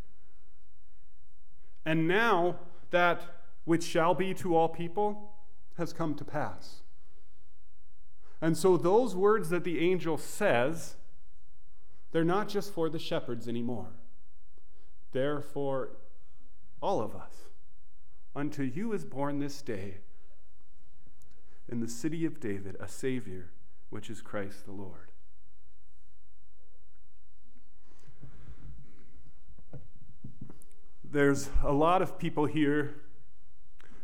And 1.85 2.09
now 2.09 2.57
that 2.91 3.23
which 3.65 3.85
shall 3.85 4.15
be 4.15 4.35
to 4.35 4.57
all 4.57 4.69
people 4.69 5.35
has 5.77 5.93
come 5.93 6.15
to 6.15 6.25
pass. 6.25 6.83
And 8.41 8.57
so 8.57 8.77
those 8.77 9.15
words 9.15 9.51
that 9.51 9.65
the 9.65 9.79
angel 9.81 10.19
says, 10.19 10.97
they're 12.13 12.25
not 12.25 12.49
just 12.49 12.73
for 12.73 12.89
the 12.89 12.99
shepherds 12.99 13.49
anymore. 13.49 13.93
They're 15.13 15.41
for 15.41 15.91
all 16.81 17.01
of 17.01 17.15
us. 17.15 17.33
Unto 18.35 18.63
you 18.63 18.93
is 18.93 19.05
born 19.05 19.39
this 19.39 19.63
day 19.63 19.99
in 21.69 21.81
the 21.81 21.89
city 21.89 22.25
of 22.25 22.41
David 22.41 22.77
a 22.81 22.89
Savior, 22.89 23.51
which 23.91 24.09
is 24.09 24.21
Christ 24.21 24.65
the 24.65 24.73
Lord. 24.73 25.13
There's 31.11 31.49
a 31.65 31.73
lot 31.73 32.03
of 32.03 32.19
people 32.19 32.47
here 32.47 33.03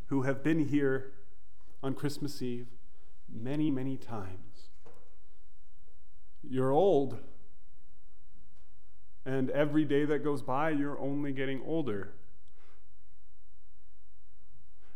who 0.07 0.23
have 0.23 0.43
been 0.43 0.69
here 0.69 1.13
on 1.83 1.95
Christmas 1.95 2.41
Eve 2.41 2.69
many, 3.31 3.71
many 3.71 3.97
times. 3.97 4.71
You're 6.43 6.73
old, 6.73 7.19
and 9.25 9.51
every 9.51 9.85
day 9.85 10.05
that 10.07 10.25
goes 10.25 10.43
by, 10.43 10.71
you're 10.71 10.99
only 10.99 11.33
getting 11.33 11.63
older. 11.67 12.13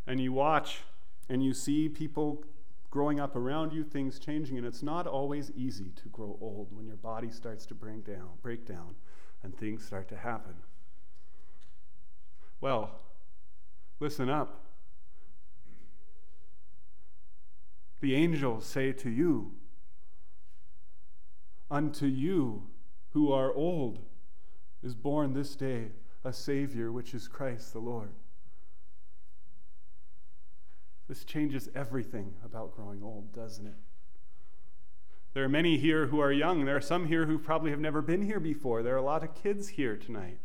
And 0.08 0.18
you 0.18 0.32
watch 0.32 0.80
and 1.28 1.44
you 1.44 1.52
see 1.52 1.88
people 1.88 2.42
growing 2.90 3.20
up 3.20 3.36
around 3.36 3.74
you, 3.74 3.84
things 3.84 4.18
changing, 4.18 4.56
and 4.56 4.66
it's 4.66 4.82
not 4.82 5.06
always 5.06 5.50
easy 5.54 5.92
to 5.94 6.08
grow 6.08 6.38
old 6.40 6.68
when 6.72 6.86
your 6.86 6.96
body 6.96 7.30
starts 7.30 7.66
to 7.66 7.74
break 7.74 8.04
down, 8.04 8.30
break 8.42 8.66
down 8.66 8.94
and 9.42 9.56
things 9.56 9.84
start 9.84 10.08
to 10.08 10.16
happen. 10.16 10.54
Well, 12.62 12.98
listen 14.00 14.30
up. 14.30 14.64
The 18.00 18.14
angels 18.14 18.64
say 18.64 18.92
to 18.92 19.10
you, 19.10 19.52
Unto 21.70 22.06
you 22.06 22.62
who 23.10 23.30
are 23.30 23.52
old 23.52 23.98
is 24.82 24.94
born 24.94 25.34
this 25.34 25.54
day 25.54 25.88
a 26.24 26.32
Savior, 26.32 26.90
which 26.90 27.12
is 27.12 27.28
Christ 27.28 27.74
the 27.74 27.78
Lord. 27.78 28.12
This 31.08 31.24
changes 31.24 31.70
everything 31.74 32.34
about 32.44 32.76
growing 32.76 33.02
old, 33.02 33.32
doesn't 33.32 33.66
it? 33.66 33.74
There 35.34 35.44
are 35.44 35.48
many 35.48 35.78
here 35.78 36.06
who 36.06 36.20
are 36.20 36.32
young. 36.32 36.64
There 36.64 36.76
are 36.76 36.80
some 36.80 37.06
here 37.06 37.26
who 37.26 37.38
probably 37.38 37.70
have 37.70 37.80
never 37.80 38.02
been 38.02 38.22
here 38.22 38.40
before. 38.40 38.82
There 38.82 38.94
are 38.94 38.98
a 38.98 39.02
lot 39.02 39.22
of 39.22 39.34
kids 39.34 39.68
here 39.68 39.96
tonight. 39.96 40.38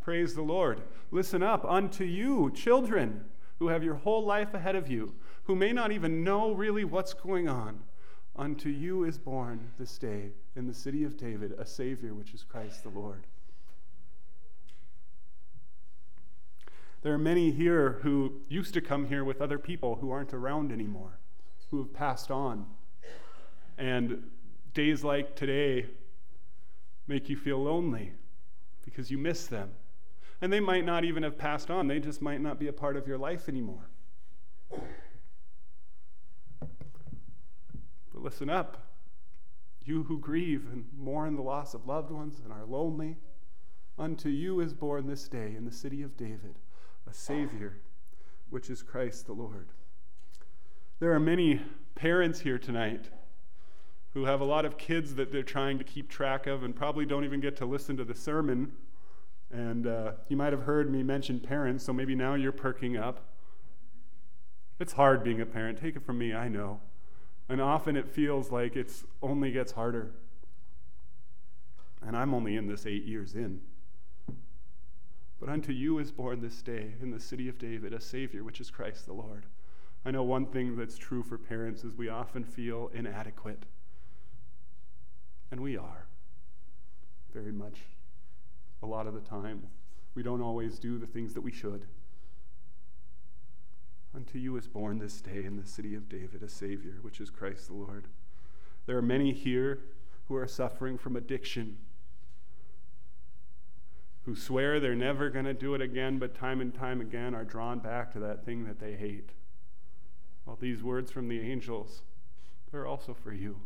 Praise 0.00 0.34
the 0.34 0.42
Lord. 0.42 0.80
Listen 1.10 1.42
up 1.42 1.64
unto 1.64 2.04
you, 2.04 2.50
children, 2.50 3.26
who 3.58 3.68
have 3.68 3.84
your 3.84 3.96
whole 3.96 4.24
life 4.24 4.54
ahead 4.54 4.74
of 4.74 4.90
you, 4.90 5.14
who 5.44 5.54
may 5.54 5.72
not 5.72 5.92
even 5.92 6.24
know 6.24 6.52
really 6.52 6.84
what's 6.84 7.14
going 7.14 7.48
on. 7.48 7.80
Unto 8.34 8.68
you 8.68 9.04
is 9.04 9.18
born 9.18 9.70
this 9.78 9.98
day 9.98 10.30
in 10.56 10.66
the 10.66 10.74
city 10.74 11.04
of 11.04 11.16
David 11.16 11.52
a 11.58 11.66
Savior, 11.66 12.14
which 12.14 12.34
is 12.34 12.44
Christ 12.44 12.84
the 12.84 12.88
Lord. 12.88 13.26
There 17.02 17.14
are 17.14 17.18
many 17.18 17.52
here 17.52 18.00
who 18.02 18.40
used 18.48 18.74
to 18.74 18.80
come 18.80 19.06
here 19.06 19.22
with 19.22 19.40
other 19.40 19.58
people 19.58 19.96
who 19.96 20.10
aren't 20.10 20.34
around 20.34 20.72
anymore, 20.72 21.20
who 21.70 21.78
have 21.78 21.94
passed 21.94 22.30
on. 22.30 22.66
And 23.76 24.24
days 24.74 25.04
like 25.04 25.36
today 25.36 25.86
make 27.06 27.28
you 27.28 27.36
feel 27.36 27.62
lonely 27.62 28.14
because 28.84 29.12
you 29.12 29.18
miss 29.18 29.46
them. 29.46 29.70
And 30.40 30.52
they 30.52 30.58
might 30.58 30.84
not 30.84 31.04
even 31.04 31.22
have 31.22 31.38
passed 31.38 31.70
on, 31.70 31.86
they 31.86 32.00
just 32.00 32.20
might 32.20 32.40
not 32.40 32.58
be 32.58 32.66
a 32.66 32.72
part 32.72 32.96
of 32.96 33.06
your 33.06 33.18
life 33.18 33.48
anymore. 33.48 33.88
But 34.70 34.82
listen 38.22 38.50
up. 38.50 38.86
You 39.84 40.02
who 40.02 40.18
grieve 40.18 40.66
and 40.72 40.86
mourn 40.96 41.36
the 41.36 41.42
loss 41.42 41.74
of 41.74 41.86
loved 41.86 42.10
ones 42.10 42.40
and 42.42 42.52
are 42.52 42.64
lonely, 42.64 43.18
unto 43.96 44.28
you 44.28 44.60
is 44.60 44.74
born 44.74 45.06
this 45.06 45.28
day 45.28 45.54
in 45.56 45.64
the 45.64 45.72
city 45.72 46.02
of 46.02 46.16
David 46.16 46.56
a 47.08 47.14
Savior, 47.14 47.78
which 48.50 48.68
is 48.68 48.82
Christ 48.82 49.26
the 49.26 49.32
Lord. 49.32 49.68
There 51.00 51.12
are 51.12 51.20
many 51.20 51.60
parents 51.94 52.40
here 52.40 52.58
tonight 52.58 53.08
who 54.14 54.24
have 54.24 54.40
a 54.40 54.44
lot 54.44 54.64
of 54.64 54.76
kids 54.76 55.14
that 55.14 55.32
they're 55.32 55.42
trying 55.42 55.78
to 55.78 55.84
keep 55.84 56.10
track 56.10 56.46
of 56.46 56.62
and 56.62 56.74
probably 56.74 57.06
don't 57.06 57.24
even 57.24 57.40
get 57.40 57.56
to 57.56 57.66
listen 57.66 57.96
to 57.96 58.04
the 58.04 58.14
sermon. 58.14 58.72
And 59.50 59.86
uh, 59.86 60.12
you 60.28 60.36
might 60.36 60.52
have 60.52 60.62
heard 60.62 60.90
me 60.90 61.02
mention 61.02 61.40
parents, 61.40 61.84
so 61.84 61.92
maybe 61.92 62.14
now 62.14 62.34
you're 62.34 62.52
perking 62.52 62.96
up. 62.96 63.24
It's 64.78 64.92
hard 64.92 65.24
being 65.24 65.40
a 65.40 65.46
parent. 65.46 65.80
Take 65.80 65.96
it 65.96 66.04
from 66.04 66.18
me, 66.18 66.34
I 66.34 66.48
know. 66.48 66.80
And 67.48 67.60
often 67.60 67.96
it 67.96 68.08
feels 68.08 68.50
like 68.50 68.76
it's 68.76 69.04
only 69.22 69.50
gets 69.50 69.72
harder. 69.72 70.10
And 72.02 72.16
I'm 72.16 72.34
only 72.34 72.56
in 72.56 72.66
this 72.66 72.86
eight 72.86 73.04
years 73.04 73.34
in. 73.34 73.60
But 75.40 75.48
unto 75.48 75.72
you 75.72 75.98
is 75.98 76.10
born 76.10 76.40
this 76.40 76.62
day 76.62 76.94
in 77.00 77.10
the 77.10 77.20
city 77.20 77.48
of 77.48 77.58
David 77.58 77.92
a 77.92 78.00
Savior, 78.00 78.42
which 78.42 78.60
is 78.60 78.70
Christ 78.70 79.06
the 79.06 79.12
Lord. 79.12 79.46
I 80.04 80.10
know 80.10 80.22
one 80.22 80.46
thing 80.46 80.76
that's 80.76 80.98
true 80.98 81.22
for 81.22 81.38
parents 81.38 81.84
is 81.84 81.94
we 81.94 82.08
often 82.08 82.44
feel 82.44 82.90
inadequate. 82.92 83.64
And 85.50 85.60
we 85.60 85.76
are, 85.76 86.06
very 87.32 87.52
much. 87.52 87.80
A 88.82 88.86
lot 88.86 89.06
of 89.06 89.14
the 89.14 89.20
time, 89.20 89.62
we 90.14 90.22
don't 90.22 90.42
always 90.42 90.78
do 90.78 90.98
the 90.98 91.06
things 91.06 91.34
that 91.34 91.40
we 91.40 91.52
should. 91.52 91.86
Unto 94.14 94.38
you 94.38 94.56
is 94.56 94.66
born 94.66 94.98
this 94.98 95.20
day 95.20 95.44
in 95.44 95.56
the 95.56 95.66
city 95.66 95.94
of 95.94 96.08
David 96.08 96.42
a 96.42 96.48
Savior, 96.48 96.98
which 97.02 97.20
is 97.20 97.30
Christ 97.30 97.68
the 97.68 97.74
Lord. 97.74 98.08
There 98.86 98.96
are 98.96 99.02
many 99.02 99.32
here 99.32 99.80
who 100.26 100.34
are 100.36 100.46
suffering 100.48 100.98
from 100.98 101.14
addiction 101.16 101.76
who 104.28 104.36
swear 104.36 104.78
they're 104.78 104.94
never 104.94 105.30
going 105.30 105.46
to 105.46 105.54
do 105.54 105.72
it 105.72 105.80
again, 105.80 106.18
but 106.18 106.34
time 106.34 106.60
and 106.60 106.74
time 106.74 107.00
again 107.00 107.34
are 107.34 107.46
drawn 107.46 107.78
back 107.78 108.12
to 108.12 108.18
that 108.18 108.44
thing 108.44 108.66
that 108.66 108.78
they 108.78 108.92
hate. 108.92 109.30
Well, 110.44 110.58
these 110.60 110.82
words 110.82 111.10
from 111.10 111.28
the 111.28 111.40
angels, 111.40 112.02
they're 112.70 112.86
also 112.86 113.14
for 113.14 113.32
you, 113.32 113.60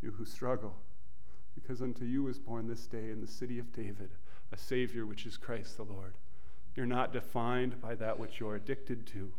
you 0.00 0.12
who 0.12 0.24
struggle. 0.24 0.76
Because 1.56 1.82
unto 1.82 2.04
you 2.04 2.28
is 2.28 2.38
born 2.38 2.68
this 2.68 2.86
day 2.86 3.10
in 3.10 3.20
the 3.20 3.26
city 3.26 3.58
of 3.58 3.72
David 3.72 4.10
a 4.52 4.56
Savior, 4.56 5.06
which 5.06 5.26
is 5.26 5.36
Christ 5.36 5.76
the 5.76 5.82
Lord. 5.82 6.14
You're 6.76 6.86
not 6.86 7.12
defined 7.12 7.80
by 7.80 7.96
that 7.96 8.16
which 8.16 8.38
you're 8.38 8.54
addicted 8.54 9.08
to. 9.08 9.32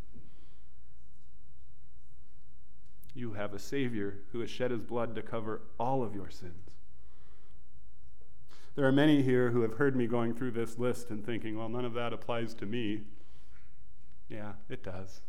You 3.14 3.32
have 3.32 3.54
a 3.54 3.60
Savior 3.60 4.18
who 4.34 4.42
has 4.42 4.50
shed 4.50 4.72
his 4.72 4.82
blood 4.82 5.16
to 5.16 5.22
cover 5.22 5.62
all 5.80 6.04
of 6.04 6.14
your 6.14 6.30
sins. 6.30 6.67
There 8.78 8.86
are 8.86 8.92
many 8.92 9.24
here 9.24 9.50
who 9.50 9.62
have 9.62 9.74
heard 9.74 9.96
me 9.96 10.06
going 10.06 10.36
through 10.36 10.52
this 10.52 10.78
list 10.78 11.10
and 11.10 11.26
thinking, 11.26 11.58
well, 11.58 11.68
none 11.68 11.84
of 11.84 11.96
that 11.96 12.14
applies 12.14 12.54
to 12.54 12.68
me. 12.68 13.02
Yeah, 14.30 14.52
it 14.70 14.84
does. 14.84 15.22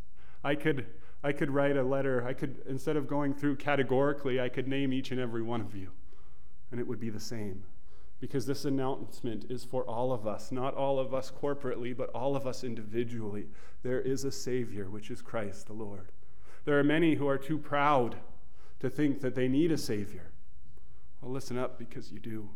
I 0.44 0.54
could, 0.54 0.84
I 1.24 1.32
could 1.32 1.50
write 1.50 1.78
a 1.78 1.82
letter. 1.82 2.26
I 2.26 2.34
could, 2.34 2.60
instead 2.68 2.98
of 2.98 3.08
going 3.08 3.32
through 3.32 3.56
categorically, 3.56 4.38
I 4.38 4.50
could 4.50 4.68
name 4.68 4.92
each 4.92 5.12
and 5.12 5.18
every 5.18 5.40
one 5.40 5.62
of 5.62 5.74
you, 5.74 5.92
and 6.70 6.78
it 6.78 6.86
would 6.86 7.00
be 7.00 7.08
the 7.08 7.18
same. 7.18 7.64
Because 8.20 8.44
this 8.44 8.66
announcement 8.66 9.46
is 9.48 9.64
for 9.64 9.82
all 9.84 10.12
of 10.12 10.26
us, 10.26 10.52
not 10.52 10.74
all 10.74 10.98
of 10.98 11.14
us 11.14 11.30
corporately, 11.30 11.96
but 11.96 12.10
all 12.10 12.36
of 12.36 12.46
us 12.46 12.64
individually. 12.64 13.46
There 13.82 14.02
is 14.02 14.24
a 14.24 14.30
Savior, 14.30 14.90
which 14.90 15.10
is 15.10 15.22
Christ 15.22 15.68
the 15.68 15.72
Lord. 15.72 16.12
There 16.66 16.78
are 16.78 16.84
many 16.84 17.14
who 17.14 17.26
are 17.26 17.38
too 17.38 17.56
proud 17.56 18.16
to 18.80 18.90
think 18.90 19.22
that 19.22 19.34
they 19.34 19.48
need 19.48 19.72
a 19.72 19.78
Savior. 19.78 20.32
Well, 21.22 21.32
listen 21.32 21.56
up 21.56 21.78
because 21.78 22.12
you 22.12 22.18
do. 22.18 22.50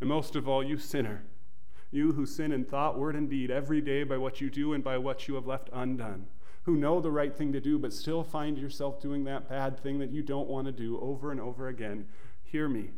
And 0.00 0.08
most 0.08 0.36
of 0.36 0.48
all, 0.48 0.62
you 0.62 0.78
sinner, 0.78 1.24
you 1.90 2.12
who 2.12 2.26
sin 2.26 2.52
in 2.52 2.64
thought, 2.64 2.98
word, 2.98 3.14
and 3.14 3.30
deed 3.30 3.50
every 3.50 3.80
day 3.80 4.02
by 4.02 4.18
what 4.18 4.40
you 4.40 4.50
do 4.50 4.72
and 4.72 4.82
by 4.82 4.98
what 4.98 5.28
you 5.28 5.34
have 5.36 5.46
left 5.46 5.70
undone, 5.72 6.26
who 6.64 6.76
know 6.76 7.00
the 7.00 7.10
right 7.10 7.34
thing 7.34 7.52
to 7.52 7.60
do 7.60 7.78
but 7.78 7.92
still 7.92 8.24
find 8.24 8.58
yourself 8.58 9.00
doing 9.00 9.24
that 9.24 9.48
bad 9.48 9.78
thing 9.78 9.98
that 10.00 10.10
you 10.10 10.22
don't 10.22 10.48
want 10.48 10.66
to 10.66 10.72
do 10.72 10.98
over 11.00 11.30
and 11.30 11.40
over 11.40 11.68
again, 11.68 12.06
hear 12.42 12.68
me. 12.68 12.90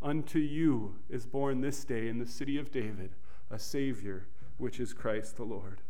Unto 0.00 0.38
you 0.38 0.96
is 1.08 1.26
born 1.26 1.60
this 1.60 1.84
day 1.84 2.08
in 2.08 2.18
the 2.18 2.26
city 2.26 2.58
of 2.58 2.72
David 2.72 3.10
a 3.50 3.58
Savior, 3.58 4.26
which 4.56 4.80
is 4.80 4.94
Christ 4.94 5.36
the 5.36 5.44
Lord. 5.44 5.82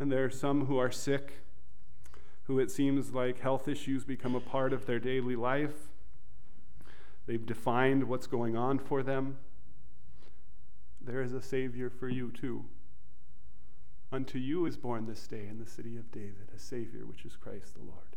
And 0.00 0.10
there 0.10 0.24
are 0.24 0.30
some 0.30 0.66
who 0.66 0.76
are 0.76 0.90
sick, 0.90 1.44
who 2.44 2.58
it 2.58 2.72
seems 2.72 3.12
like 3.12 3.38
health 3.38 3.68
issues 3.68 4.04
become 4.04 4.34
a 4.34 4.40
part 4.40 4.72
of 4.72 4.86
their 4.86 4.98
daily 4.98 5.36
life 5.36 5.87
They've 7.28 7.44
defined 7.44 8.04
what's 8.04 8.26
going 8.26 8.56
on 8.56 8.78
for 8.78 9.02
them. 9.02 9.36
There 10.98 11.20
is 11.20 11.34
a 11.34 11.42
Savior 11.42 11.90
for 11.90 12.08
you, 12.08 12.30
too. 12.30 12.64
Unto 14.10 14.38
you 14.38 14.64
is 14.64 14.78
born 14.78 15.06
this 15.06 15.26
day 15.26 15.46
in 15.46 15.58
the 15.58 15.70
city 15.70 15.98
of 15.98 16.10
David 16.10 16.48
a 16.56 16.58
Savior, 16.58 17.04
which 17.04 17.26
is 17.26 17.36
Christ 17.36 17.74
the 17.74 17.82
Lord. 17.82 18.16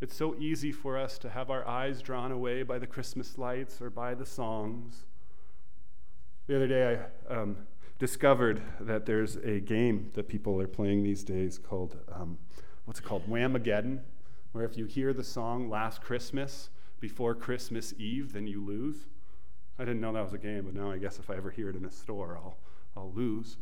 It's 0.00 0.14
so 0.14 0.36
easy 0.36 0.70
for 0.70 0.96
us 0.96 1.18
to 1.18 1.30
have 1.30 1.50
our 1.50 1.66
eyes 1.66 2.00
drawn 2.00 2.30
away 2.30 2.62
by 2.62 2.78
the 2.78 2.86
Christmas 2.86 3.36
lights 3.36 3.82
or 3.82 3.90
by 3.90 4.14
the 4.14 4.26
songs. 4.26 5.06
The 6.46 6.54
other 6.54 6.68
day, 6.68 7.04
I 7.28 7.34
um, 7.34 7.56
discovered 7.98 8.62
that 8.78 9.06
there's 9.06 9.34
a 9.38 9.58
game 9.58 10.12
that 10.14 10.28
people 10.28 10.60
are 10.60 10.68
playing 10.68 11.02
these 11.02 11.24
days 11.24 11.58
called, 11.58 11.96
um, 12.12 12.38
what's 12.84 13.00
it 13.00 13.04
called? 13.04 13.28
Whamageddon 13.28 14.02
where 14.54 14.64
if 14.64 14.78
you 14.78 14.84
hear 14.84 15.12
the 15.12 15.24
song 15.24 15.68
Last 15.68 16.00
Christmas 16.00 16.70
before 17.00 17.34
Christmas 17.34 17.92
Eve, 17.98 18.32
then 18.32 18.46
you 18.46 18.64
lose. 18.64 19.08
I 19.80 19.84
didn't 19.84 20.00
know 20.00 20.12
that 20.12 20.22
was 20.22 20.32
a 20.32 20.38
game, 20.38 20.66
but 20.66 20.74
now 20.74 20.92
I 20.92 20.98
guess 20.98 21.18
if 21.18 21.28
I 21.28 21.34
ever 21.34 21.50
hear 21.50 21.70
it 21.70 21.74
in 21.74 21.84
a 21.84 21.90
store, 21.90 22.38
I'll, 22.40 22.56
I'll 22.96 23.12
lose. 23.12 23.56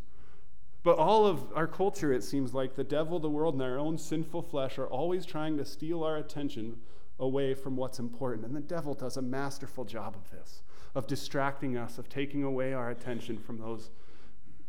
But 0.82 0.98
all 0.98 1.24
of 1.24 1.46
our 1.54 1.66
culture, 1.66 2.12
it 2.12 2.22
seems 2.22 2.52
like 2.52 2.74
the 2.74 2.84
devil, 2.84 3.18
the 3.18 3.30
world, 3.30 3.54
and 3.54 3.62
our 3.62 3.78
own 3.78 3.96
sinful 3.96 4.42
flesh 4.42 4.78
are 4.78 4.86
always 4.86 5.24
trying 5.24 5.56
to 5.56 5.64
steal 5.64 6.04
our 6.04 6.18
attention 6.18 6.76
away 7.18 7.54
from 7.54 7.74
what's 7.74 7.98
important. 7.98 8.44
And 8.44 8.54
the 8.54 8.60
devil 8.60 8.92
does 8.92 9.16
a 9.16 9.22
masterful 9.22 9.86
job 9.86 10.14
of 10.14 10.30
this, 10.30 10.62
of 10.94 11.06
distracting 11.06 11.78
us, 11.78 11.96
of 11.96 12.10
taking 12.10 12.44
away 12.44 12.74
our 12.74 12.90
attention 12.90 13.38
from 13.38 13.56
those 13.56 13.88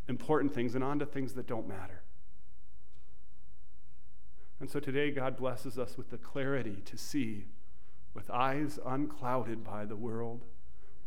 important 0.07 0.53
things 0.53 0.73
and 0.73 0.85
onto 0.85 1.05
things 1.05 1.33
that 1.33 1.47
don't 1.47 1.67
matter. 1.67 2.02
And 4.63 4.71
so 4.71 4.79
today, 4.79 5.11
God 5.11 5.35
blesses 5.35 5.77
us 5.77 5.97
with 5.97 6.09
the 6.09 6.17
clarity 6.17 6.77
to 6.85 6.97
see, 6.97 7.47
with 8.13 8.31
eyes 8.31 8.79
unclouded 8.85 9.61
by 9.61 9.83
the 9.83 9.97
world 9.97 10.45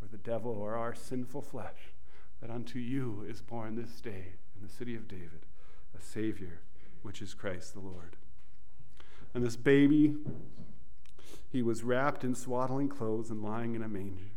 or 0.02 0.08
the 0.08 0.18
devil 0.18 0.52
or 0.52 0.74
our 0.74 0.94
sinful 0.94 1.40
flesh, 1.40 1.94
that 2.42 2.50
unto 2.50 2.78
you 2.78 3.24
is 3.26 3.40
born 3.40 3.74
this 3.74 4.02
day 4.02 4.34
in 4.54 4.62
the 4.62 4.68
city 4.70 4.94
of 4.94 5.08
David 5.08 5.46
a 5.96 6.02
Savior, 6.02 6.60
which 7.00 7.22
is 7.22 7.32
Christ 7.32 7.72
the 7.72 7.80
Lord. 7.80 8.16
And 9.32 9.42
this 9.42 9.56
baby, 9.56 10.16
he 11.48 11.62
was 11.62 11.82
wrapped 11.82 12.24
in 12.24 12.34
swaddling 12.34 12.90
clothes 12.90 13.30
and 13.30 13.42
lying 13.42 13.74
in 13.74 13.82
a 13.82 13.88
manger. 13.88 14.32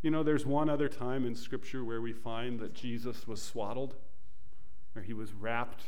You 0.00 0.10
know, 0.10 0.22
there's 0.22 0.46
one 0.46 0.70
other 0.70 0.88
time 0.88 1.26
in 1.26 1.34
Scripture 1.34 1.84
where 1.84 2.00
we 2.00 2.14
find 2.14 2.60
that 2.60 2.72
Jesus 2.72 3.28
was 3.28 3.42
swaddled, 3.42 3.94
where 4.94 5.04
he 5.04 5.12
was 5.12 5.34
wrapped 5.34 5.84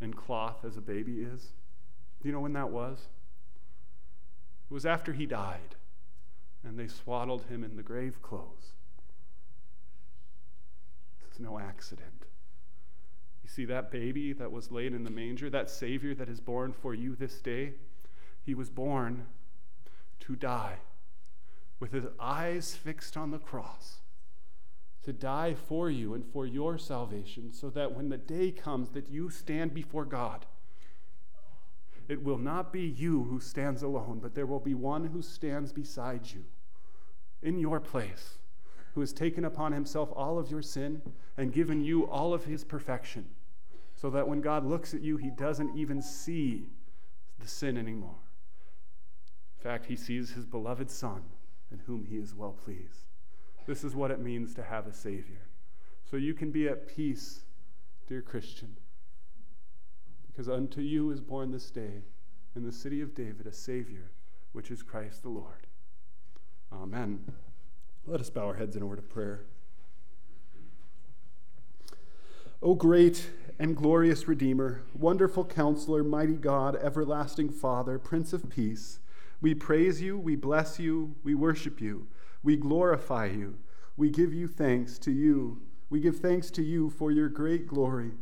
in 0.00 0.14
cloth 0.14 0.64
as 0.64 0.76
a 0.76 0.80
baby 0.80 1.20
is. 1.20 1.52
Do 2.20 2.28
you 2.28 2.32
know 2.32 2.40
when 2.40 2.52
that 2.54 2.70
was? 2.70 3.08
It 4.70 4.74
was 4.74 4.86
after 4.86 5.12
he 5.12 5.26
died, 5.26 5.76
and 6.62 6.78
they 6.78 6.88
swaddled 6.88 7.44
him 7.44 7.64
in 7.64 7.76
the 7.76 7.82
grave 7.82 8.20
clothes. 8.22 8.72
This 11.22 11.34
is 11.34 11.40
no 11.40 11.58
accident. 11.58 12.26
You 13.42 13.48
see, 13.48 13.64
that 13.64 13.90
baby 13.90 14.32
that 14.34 14.52
was 14.52 14.70
laid 14.70 14.92
in 14.92 15.04
the 15.04 15.10
manger, 15.10 15.48
that 15.50 15.70
Savior 15.70 16.14
that 16.14 16.28
is 16.28 16.40
born 16.40 16.72
for 16.72 16.92
you 16.92 17.14
this 17.14 17.40
day, 17.40 17.74
he 18.44 18.54
was 18.54 18.68
born 18.68 19.26
to 20.20 20.36
die 20.36 20.78
with 21.80 21.92
his 21.92 22.04
eyes 22.18 22.74
fixed 22.74 23.16
on 23.16 23.30
the 23.30 23.38
cross, 23.38 23.98
to 25.02 25.12
die 25.12 25.54
for 25.54 25.90
you 25.90 26.14
and 26.14 26.24
for 26.26 26.46
your 26.46 26.76
salvation, 26.76 27.52
so 27.52 27.70
that 27.70 27.94
when 27.94 28.08
the 28.08 28.18
day 28.18 28.50
comes 28.50 28.90
that 28.90 29.08
you 29.08 29.30
stand 29.30 29.72
before 29.72 30.04
God, 30.04 30.46
it 32.08 32.22
will 32.22 32.38
not 32.38 32.72
be 32.72 32.82
you 32.82 33.24
who 33.24 33.38
stands 33.38 33.82
alone, 33.82 34.18
but 34.20 34.34
there 34.34 34.46
will 34.46 34.60
be 34.60 34.74
one 34.74 35.06
who 35.06 35.22
stands 35.22 35.72
beside 35.72 36.30
you 36.32 36.44
in 37.42 37.58
your 37.58 37.80
place, 37.80 38.38
who 38.94 39.00
has 39.00 39.12
taken 39.12 39.44
upon 39.44 39.72
himself 39.72 40.10
all 40.14 40.38
of 40.38 40.50
your 40.50 40.62
sin 40.62 41.02
and 41.36 41.52
given 41.52 41.82
you 41.82 42.06
all 42.08 42.32
of 42.34 42.44
his 42.44 42.64
perfection, 42.64 43.26
so 43.94 44.10
that 44.10 44.26
when 44.26 44.40
God 44.40 44.64
looks 44.64 44.94
at 44.94 45.02
you, 45.02 45.16
he 45.16 45.30
doesn't 45.30 45.76
even 45.76 46.00
see 46.00 46.66
the 47.38 47.46
sin 47.46 47.76
anymore. 47.76 48.16
In 49.58 49.62
fact, 49.62 49.86
he 49.86 49.96
sees 49.96 50.30
his 50.30 50.46
beloved 50.46 50.90
Son 50.90 51.22
in 51.70 51.80
whom 51.80 52.06
he 52.06 52.16
is 52.16 52.34
well 52.34 52.52
pleased. 52.52 53.07
This 53.68 53.84
is 53.84 53.94
what 53.94 54.10
it 54.10 54.18
means 54.18 54.54
to 54.54 54.62
have 54.62 54.86
a 54.86 54.94
Savior. 54.94 55.46
So 56.10 56.16
you 56.16 56.32
can 56.32 56.50
be 56.50 56.66
at 56.68 56.88
peace, 56.88 57.42
dear 58.06 58.22
Christian, 58.22 58.78
because 60.26 60.48
unto 60.48 60.80
you 60.80 61.10
is 61.10 61.20
born 61.20 61.50
this 61.52 61.70
day 61.70 62.04
in 62.56 62.64
the 62.64 62.72
city 62.72 63.02
of 63.02 63.14
David 63.14 63.46
a 63.46 63.52
Savior, 63.52 64.10
which 64.52 64.70
is 64.70 64.82
Christ 64.82 65.22
the 65.22 65.28
Lord. 65.28 65.66
Amen. 66.72 67.30
Let 68.06 68.22
us 68.22 68.30
bow 68.30 68.46
our 68.46 68.54
heads 68.54 68.74
in 68.74 68.80
a 68.80 68.86
word 68.86 69.00
of 69.00 69.10
prayer. 69.10 69.44
O 72.62 72.74
great 72.74 73.28
and 73.58 73.76
glorious 73.76 74.26
Redeemer, 74.26 74.80
wonderful 74.94 75.44
counselor, 75.44 76.02
mighty 76.02 76.36
God, 76.36 76.74
everlasting 76.76 77.50
Father, 77.50 77.98
Prince 77.98 78.32
of 78.32 78.48
Peace, 78.48 79.00
we 79.42 79.54
praise 79.54 80.00
you, 80.00 80.18
we 80.18 80.36
bless 80.36 80.78
you, 80.78 81.16
we 81.22 81.34
worship 81.34 81.82
you, 81.82 82.06
we 82.42 82.56
glorify 82.56 83.26
you, 83.26 83.58
we 83.96 84.10
give 84.10 84.32
you 84.32 84.46
thanks 84.46 84.98
to 85.00 85.10
you. 85.10 85.62
We 85.90 86.00
give 86.00 86.18
thanks 86.18 86.50
to 86.52 86.62
you 86.62 86.90
for 86.90 87.10
your 87.10 87.28
great 87.28 87.66
glory. 87.66 88.12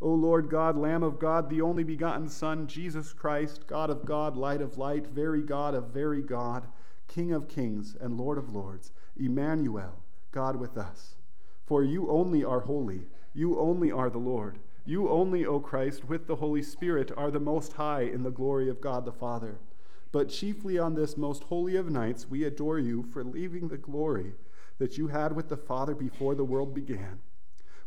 O 0.00 0.10
Lord 0.10 0.50
God, 0.50 0.76
Lamb 0.76 1.02
of 1.02 1.18
God, 1.18 1.48
the 1.48 1.60
only 1.60 1.84
begotten 1.84 2.28
Son, 2.28 2.66
Jesus 2.66 3.12
Christ, 3.12 3.66
God 3.66 3.88
of 3.88 4.04
God, 4.04 4.36
light 4.36 4.60
of 4.60 4.76
light, 4.76 5.06
very 5.06 5.42
God 5.42 5.74
of 5.74 5.88
very 5.88 6.20
God, 6.22 6.66
King 7.08 7.32
of 7.32 7.48
kings 7.48 7.96
and 8.00 8.18
Lord 8.18 8.36
of 8.36 8.52
lords, 8.52 8.92
Emmanuel, 9.16 10.02
God 10.32 10.56
with 10.56 10.76
us. 10.76 11.14
For 11.64 11.82
you 11.82 12.10
only 12.10 12.44
are 12.44 12.60
holy, 12.60 13.06
you 13.32 13.58
only 13.58 13.90
are 13.90 14.10
the 14.10 14.18
Lord. 14.18 14.58
You 14.84 15.08
only, 15.08 15.46
O 15.46 15.60
Christ, 15.60 16.04
with 16.04 16.26
the 16.26 16.36
Holy 16.36 16.62
Spirit, 16.62 17.10
are 17.16 17.30
the 17.30 17.40
Most 17.40 17.72
High 17.72 18.02
in 18.02 18.22
the 18.22 18.30
glory 18.30 18.68
of 18.68 18.82
God 18.82 19.06
the 19.06 19.12
Father. 19.12 19.58
But 20.14 20.28
chiefly 20.28 20.78
on 20.78 20.94
this 20.94 21.16
most 21.16 21.42
holy 21.42 21.74
of 21.74 21.90
nights, 21.90 22.30
we 22.30 22.44
adore 22.44 22.78
you 22.78 23.02
for 23.02 23.24
leaving 23.24 23.66
the 23.66 23.76
glory 23.76 24.34
that 24.78 24.96
you 24.96 25.08
had 25.08 25.34
with 25.34 25.48
the 25.48 25.56
Father 25.56 25.92
before 25.92 26.36
the 26.36 26.44
world 26.44 26.72
began. 26.72 27.18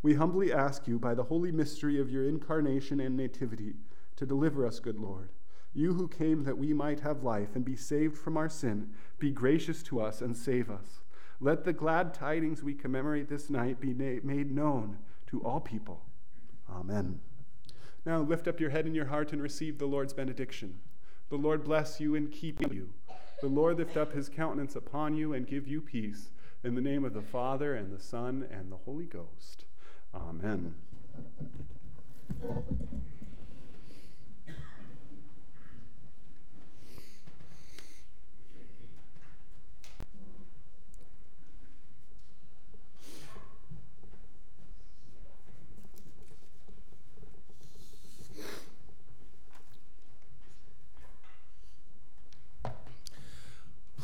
We 0.02 0.16
humbly 0.16 0.52
ask 0.52 0.90
you, 0.90 1.00
by 1.00 1.14
the 1.14 1.24
holy 1.24 1.54
mystery 1.54 2.02
of 2.02 2.12
your 2.12 2.28
incarnation 2.28 3.00
and 3.00 3.16
nativity, 3.16 3.76
to 4.18 4.26
deliver 4.26 4.68
us, 4.68 4.82
good 4.82 5.00
Lord. 5.00 5.30
You 5.74 5.94
who 5.94 6.10
came 6.10 6.44
that 6.44 6.58
we 6.58 6.74
might 6.74 7.00
have 7.00 7.24
life 7.24 7.56
and 7.56 7.64
be 7.64 7.78
saved 7.78 8.18
from 8.18 8.36
our 8.36 8.50
sin, 8.50 8.90
be 9.20 9.32
gracious 9.32 9.82
to 9.84 10.02
us 10.02 10.20
and 10.20 10.36
save 10.36 10.70
us. 10.70 11.00
Let 11.40 11.64
the 11.64 11.72
glad 11.72 12.14
tidings 12.14 12.62
we 12.62 12.74
commemorate 12.74 13.30
this 13.30 13.50
night 13.50 13.80
be 13.80 13.94
made 13.94 14.52
known 14.52 14.98
to 15.28 15.40
all 15.46 15.62
people. 15.62 16.02
Amen. 16.70 17.22
Now 18.06 18.20
lift 18.20 18.50
up 18.50 18.60
your 18.60 18.72
head 18.72 18.86
and 18.86 18.94
your 18.98 19.06
heart 19.06 19.32
and 19.32 19.42
receive 19.42 19.78
the 19.78 19.86
Lord's 19.86 20.12
benediction. 20.12 20.82
The 21.30 21.36
Lord 21.36 21.64
bless 21.64 22.00
you 22.00 22.16
and 22.16 22.32
keep 22.32 22.62
you. 22.72 22.94
The 23.42 23.48
Lord 23.48 23.78
lift 23.78 23.98
up 23.98 24.14
his 24.14 24.30
countenance 24.30 24.76
upon 24.76 25.16
you 25.16 25.34
and 25.34 25.46
give 25.46 25.68
you 25.68 25.82
peace. 25.82 26.30
In 26.64 26.74
the 26.74 26.82
name 26.82 27.04
of 27.04 27.14
the 27.14 27.22
Father, 27.22 27.76
and 27.76 27.94
the 27.94 28.02
Son, 28.02 28.48
and 28.50 28.72
the 28.72 28.78
Holy 28.78 29.06
Ghost. 29.06 29.66
Amen. 30.16 30.74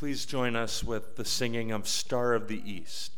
Please 0.04 0.26
join 0.26 0.54
us 0.54 0.84
with 0.84 1.16
the 1.16 1.24
singing 1.24 1.72
of 1.72 1.88
Star 1.88 2.34
of 2.34 2.50
the 2.50 2.62
East. 2.70 3.13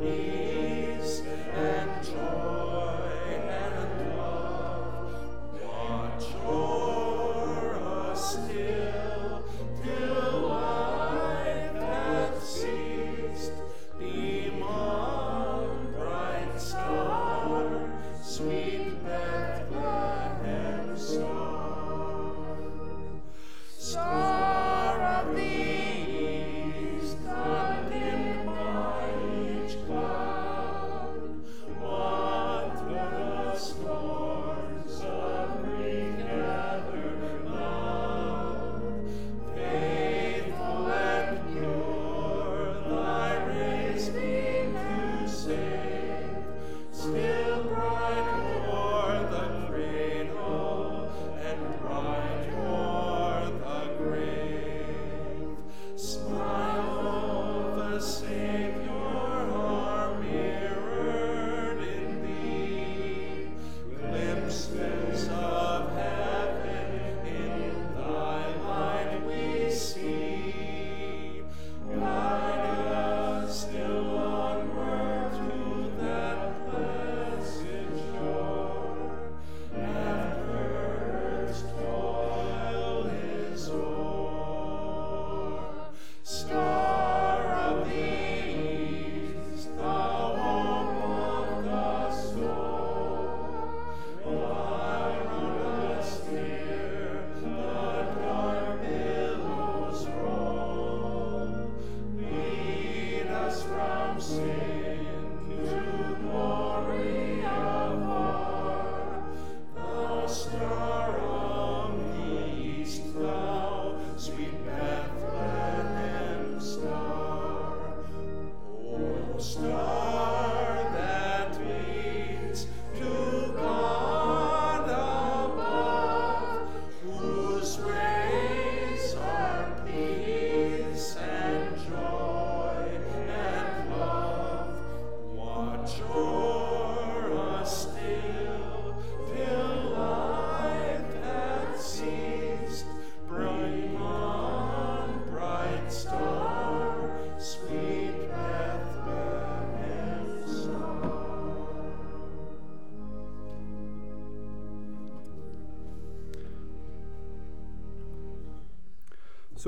be. 0.00 0.49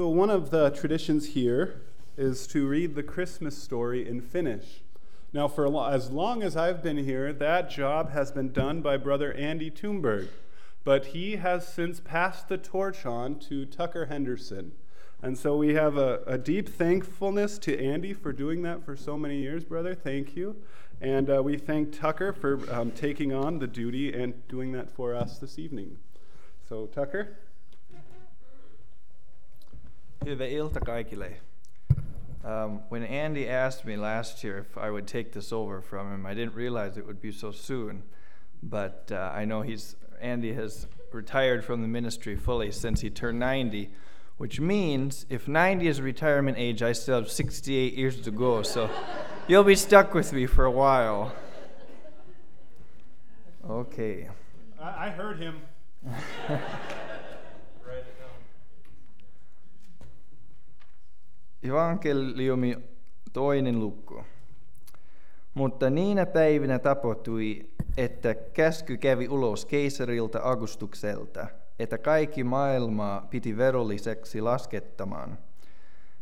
So, 0.03 0.09
one 0.09 0.31
of 0.31 0.51
the 0.51 0.71
traditions 0.71 1.27
here 1.27 1.81
is 2.17 2.49
to 2.49 2.67
read 2.67 2.97
the 2.97 3.05
Christmas 3.05 3.57
story 3.57 4.05
in 4.05 4.21
Finnish. 4.21 4.83
Now, 5.33 5.47
for 5.47 5.69
lo- 5.69 5.87
as 5.89 6.11
long 6.11 6.43
as 6.43 6.57
I've 6.57 6.83
been 6.83 6.97
here, 6.97 7.33
that 7.33 7.71
job 7.71 8.11
has 8.11 8.33
been 8.33 8.51
done 8.51 8.83
by 8.83 8.97
Brother 8.97 9.33
Andy 9.33 9.71
Toomberg, 9.71 10.27
but 10.83 11.07
he 11.07 11.37
has 11.37 11.69
since 11.69 12.01
passed 12.01 12.49
the 12.49 12.59
torch 12.59 13.07
on 13.07 13.39
to 13.49 13.65
Tucker 13.65 14.07
Henderson. 14.07 14.73
And 15.23 15.39
so 15.39 15.57
we 15.57 15.75
have 15.75 15.97
a, 15.97 16.23
a 16.27 16.37
deep 16.37 16.69
thankfulness 16.69 17.57
to 17.59 17.81
Andy 17.81 18.13
for 18.13 18.33
doing 18.33 18.63
that 18.63 18.85
for 18.85 18.97
so 18.97 19.17
many 19.17 19.37
years, 19.37 19.63
brother. 19.63 19.95
Thank 19.95 20.35
you. 20.35 20.57
And 21.01 21.31
uh, 21.31 21.45
we 21.45 21.57
thank 21.59 21.97
Tucker 21.97 22.33
for 22.33 22.69
um, 22.75 22.91
taking 22.91 23.33
on 23.33 23.61
the 23.61 23.69
duty 23.69 24.13
and 24.13 24.49
doing 24.49 24.73
that 24.73 24.91
for 24.91 25.15
us 25.15 25.39
this 25.39 25.61
evening. 25.61 25.99
So, 26.69 26.87
Tucker. 26.87 27.37
Hyvää 30.25 30.47
ilta 30.47 30.81
kaikille. 30.81 31.37
Um, 32.45 32.81
when 32.91 33.05
Andy 33.05 33.49
asked 33.49 33.85
me 33.85 33.97
last 33.97 34.45
year 34.45 34.59
if 34.59 34.77
I 34.77 34.91
would 34.91 35.07
take 35.07 35.31
this 35.31 35.53
over 35.53 35.81
from 35.81 36.13
him, 36.13 36.27
I 36.27 36.35
didn't 36.35 36.57
realize 36.57 36.99
it 36.99 37.07
would 37.07 37.21
be 37.21 37.33
so 37.33 37.53
soon. 37.53 38.03
But 38.63 39.11
uh, 39.13 39.41
I 39.43 39.45
know 39.45 39.63
he's 39.63 39.97
Andy 40.21 40.53
has 40.55 40.87
retired 41.13 41.65
from 41.65 41.83
the 41.83 41.89
ministry 41.89 42.37
fully 42.37 42.71
since 42.73 43.01
he 43.01 43.11
turned 43.11 43.39
90, 43.39 43.91
which 44.39 44.61
means 44.61 45.27
if 45.29 45.49
90 45.49 45.89
is 45.89 46.01
retirement 46.01 46.59
age, 46.59 46.83
I 46.83 46.93
still 46.93 47.21
have 47.21 47.31
68 47.31 47.95
years 47.95 48.21
to 48.21 48.31
go. 48.31 48.63
So 48.63 48.89
you'll 49.49 49.65
be 49.65 49.77
stuck 49.77 50.15
with 50.15 50.33
me 50.33 50.47
for 50.47 50.65
a 50.65 50.71
while. 50.71 51.33
Okay. 53.69 54.29
I, 54.81 55.07
I 55.07 55.11
heard 55.11 55.39
him. 55.39 55.61
Evankeliumi 61.63 62.79
toinen 63.33 63.81
luku. 63.81 64.25
Mutta 65.55 65.91
niinä 65.91 66.27
päivinä 66.27 66.79
tapahtui, 66.79 67.71
että 67.97 68.35
käsky 68.35 68.97
kävi 68.97 69.29
ulos 69.29 69.67
keisarilta 69.67 70.41
Augustukselta, 70.41 71.47
että 71.79 71.99
kaikki 71.99 72.45
maailmaa 72.45 73.27
piti 73.31 73.57
verolliseksi 73.57 74.41
laskettamaan. 74.41 75.39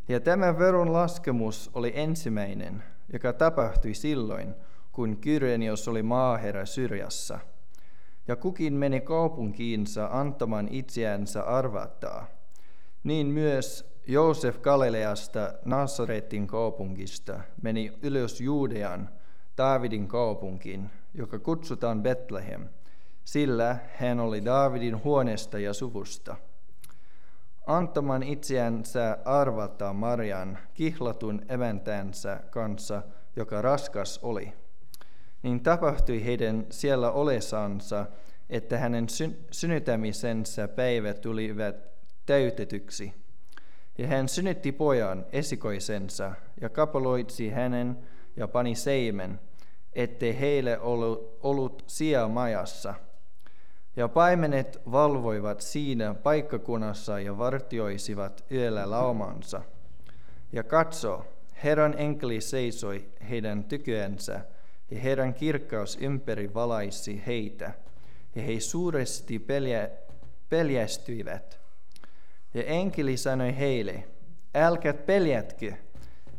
Ja 0.07 0.19
tämä 0.19 0.59
veron 0.59 0.93
laskemus 0.93 1.71
oli 1.73 1.91
ensimmäinen, 1.95 2.83
joka 3.13 3.33
tapahtui 3.33 3.93
silloin, 3.93 4.55
kun 4.91 5.17
Kyrenios 5.17 5.87
oli 5.87 6.03
maaherra 6.03 6.65
Syrjassa. 6.65 7.39
Ja 8.27 8.35
kukin 8.35 8.73
meni 8.73 9.01
kaupunkiinsa 9.01 10.09
antamaan 10.11 10.67
itseänsä 10.71 11.43
arvattaa. 11.43 12.27
Niin 13.03 13.27
myös 13.27 13.90
Joosef 14.07 14.61
Galileasta 14.61 15.53
Nasaretin 15.65 16.47
kaupungista 16.47 17.39
meni 17.61 17.93
ylös 18.01 18.41
Juudean, 18.41 19.09
Daavidin 19.57 20.07
kaupunkiin, 20.07 20.89
joka 21.13 21.39
kutsutaan 21.39 22.03
Bethlehem, 22.03 22.69
sillä 23.23 23.77
hän 23.95 24.19
oli 24.19 24.45
Daavidin 24.45 25.03
huoneesta 25.03 25.59
ja 25.59 25.73
suvusta. 25.73 26.35
Antamaan 27.67 28.23
itseänsä 28.23 29.17
arvata 29.25 29.93
Marian 29.93 30.57
kihlatun 30.73 31.41
emäntänsä 31.49 32.39
kanssa, 32.49 33.03
joka 33.35 33.61
raskas 33.61 34.19
oli. 34.23 34.53
Niin 35.43 35.63
tapahtui 35.63 36.25
heidän 36.25 36.65
siellä 36.69 37.11
olesansa, 37.11 38.05
että 38.49 38.77
hänen 38.77 39.05
synnytämisensä 39.51 40.67
päivät 40.67 41.21
tulivat 41.21 41.75
täytetyksi– 42.25 43.13
ja 44.01 44.07
hän 44.07 44.29
synnytti 44.29 44.71
pojan 44.71 45.25
esikoisensa 45.31 46.31
ja 46.61 46.69
kapaloitsi 46.69 47.49
hänen 47.49 47.97
ja 48.35 48.47
pani 48.47 48.75
seimen, 48.75 49.39
ettei 49.93 50.39
heille 50.39 50.79
ollut, 50.79 51.37
ollut 51.43 51.83
sijaa 51.87 52.27
majassa. 52.27 52.93
Ja 53.95 54.07
paimenet 54.07 54.81
valvoivat 54.91 55.61
siinä 55.61 56.13
paikkakunnassa 56.13 57.19
ja 57.19 57.37
vartioisivat 57.37 58.45
yöllä 58.51 58.89
laumansa. 58.89 59.61
Ja 60.51 60.63
katso, 60.63 61.25
Herran 61.63 61.95
enkeli 61.97 62.41
seisoi 62.41 63.05
heidän 63.29 63.63
tykönsä, 63.63 64.41
ja 64.91 64.99
Herran 64.99 65.33
kirkkaus 65.33 65.97
ympäri 66.01 66.53
valaisi 66.53 67.23
heitä, 67.27 67.73
ja 68.35 68.41
he 68.41 68.59
suuresti 68.59 69.39
peljä, 69.39 69.89
peljästyivät. 70.49 71.60
Ja 72.53 72.63
enkeli 72.63 73.17
sanoi 73.17 73.57
heille, 73.57 74.03
älkää 74.55 74.93
peljätkö, 74.93 75.73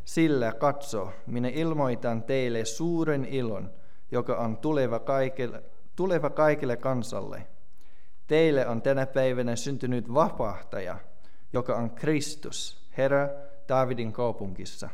sillä 0.05 0.53
katso, 0.53 1.11
minä 1.27 1.47
ilmoitan 1.47 2.23
teille 2.23 2.65
suuren 2.65 3.25
ilon, 3.25 3.71
joka 4.11 4.35
on 4.35 4.57
tuleva 4.57 4.99
kaikille, 4.99 5.63
tuleva 5.95 6.29
kaikille 6.29 6.77
kansalle. 6.77 7.47
Teille 8.27 8.67
on 8.67 8.81
tänä 8.81 9.05
päivänä 9.05 9.55
syntynyt 9.55 10.13
vapahtaja, 10.13 10.97
joka 11.53 11.75
on 11.75 11.91
Kristus, 11.91 12.87
Herra 12.97 13.29
Davidin 13.69 14.13
kaupungissa. 14.13 14.89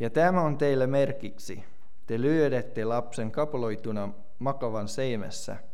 Ja 0.00 0.10
tämä 0.10 0.40
on 0.40 0.58
teille 0.58 0.86
merkiksi. 0.86 1.64
Te 2.06 2.20
lyödette 2.20 2.84
lapsen 2.84 3.30
kapaloituna 3.30 4.08
makavan 4.38 4.88
seimessä– 4.88 5.56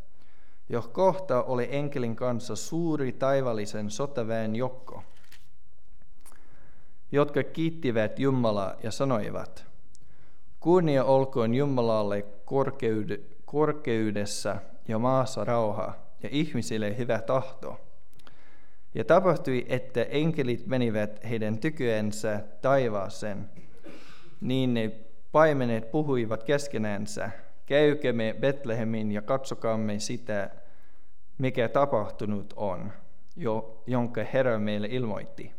jo 0.70 0.82
kohta 0.92 1.42
oli 1.42 1.68
enkelin 1.70 2.16
kanssa 2.16 2.56
suuri 2.56 3.12
taivallisen 3.12 3.90
sotaväen 3.90 4.56
jokko, 4.56 5.02
jotka 7.12 7.42
kiittivät 7.42 8.18
Jumalaa 8.18 8.74
ja 8.82 8.90
sanoivat, 8.90 9.64
kunnia 10.60 11.04
olkoon 11.04 11.54
Jumalalle 11.54 12.24
korkeudessa 13.44 14.56
ja 14.88 14.98
maassa 14.98 15.44
rauha 15.44 15.94
ja 16.22 16.28
ihmisille 16.32 16.98
hyvä 16.98 17.18
tahto. 17.18 17.80
Ja 18.94 19.04
tapahtui, 19.04 19.66
että 19.68 20.02
enkelit 20.02 20.66
menivät 20.66 21.20
heidän 21.30 21.58
tykyensä 21.58 22.40
taivaaseen, 22.62 23.50
niin 24.40 24.74
ne 24.74 24.92
paimenet 25.32 25.90
puhuivat 25.90 26.42
keskenänsä, 26.42 27.30
käykemme 27.66 28.36
Betlehemin 28.40 29.12
ja 29.12 29.22
katsokaamme 29.22 29.98
sitä, 29.98 30.50
mikä 31.40 31.68
tapahtunut 31.68 32.54
on, 32.56 32.92
jo, 33.36 33.82
jonka 33.86 34.24
Herra 34.32 34.58
meille 34.58 34.88
ilmoitti. 34.90 35.52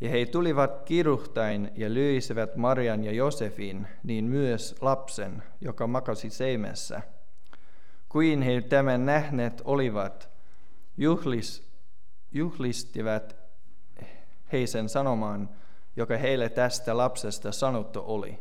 Ja 0.00 0.08
he 0.10 0.26
tulivat 0.26 0.82
kiruhtain 0.82 1.70
ja 1.74 1.94
lyisivät 1.94 2.56
Marian 2.56 3.04
ja 3.04 3.12
Josefin, 3.12 3.88
niin 4.02 4.24
myös 4.24 4.76
lapsen, 4.80 5.42
joka 5.60 5.86
makasi 5.86 6.30
seimessä. 6.30 7.02
Kuin 8.08 8.42
he 8.42 8.60
tämän 8.60 9.06
nähneet 9.06 9.62
olivat, 9.64 10.30
juhlis, 10.96 11.70
juhlistivat 12.32 13.36
he 14.52 14.66
sen 14.66 14.88
sanomaan, 14.88 15.48
joka 15.96 16.16
heille 16.16 16.48
tästä 16.48 16.96
lapsesta 16.96 17.52
sanottu 17.52 18.02
oli. 18.06 18.38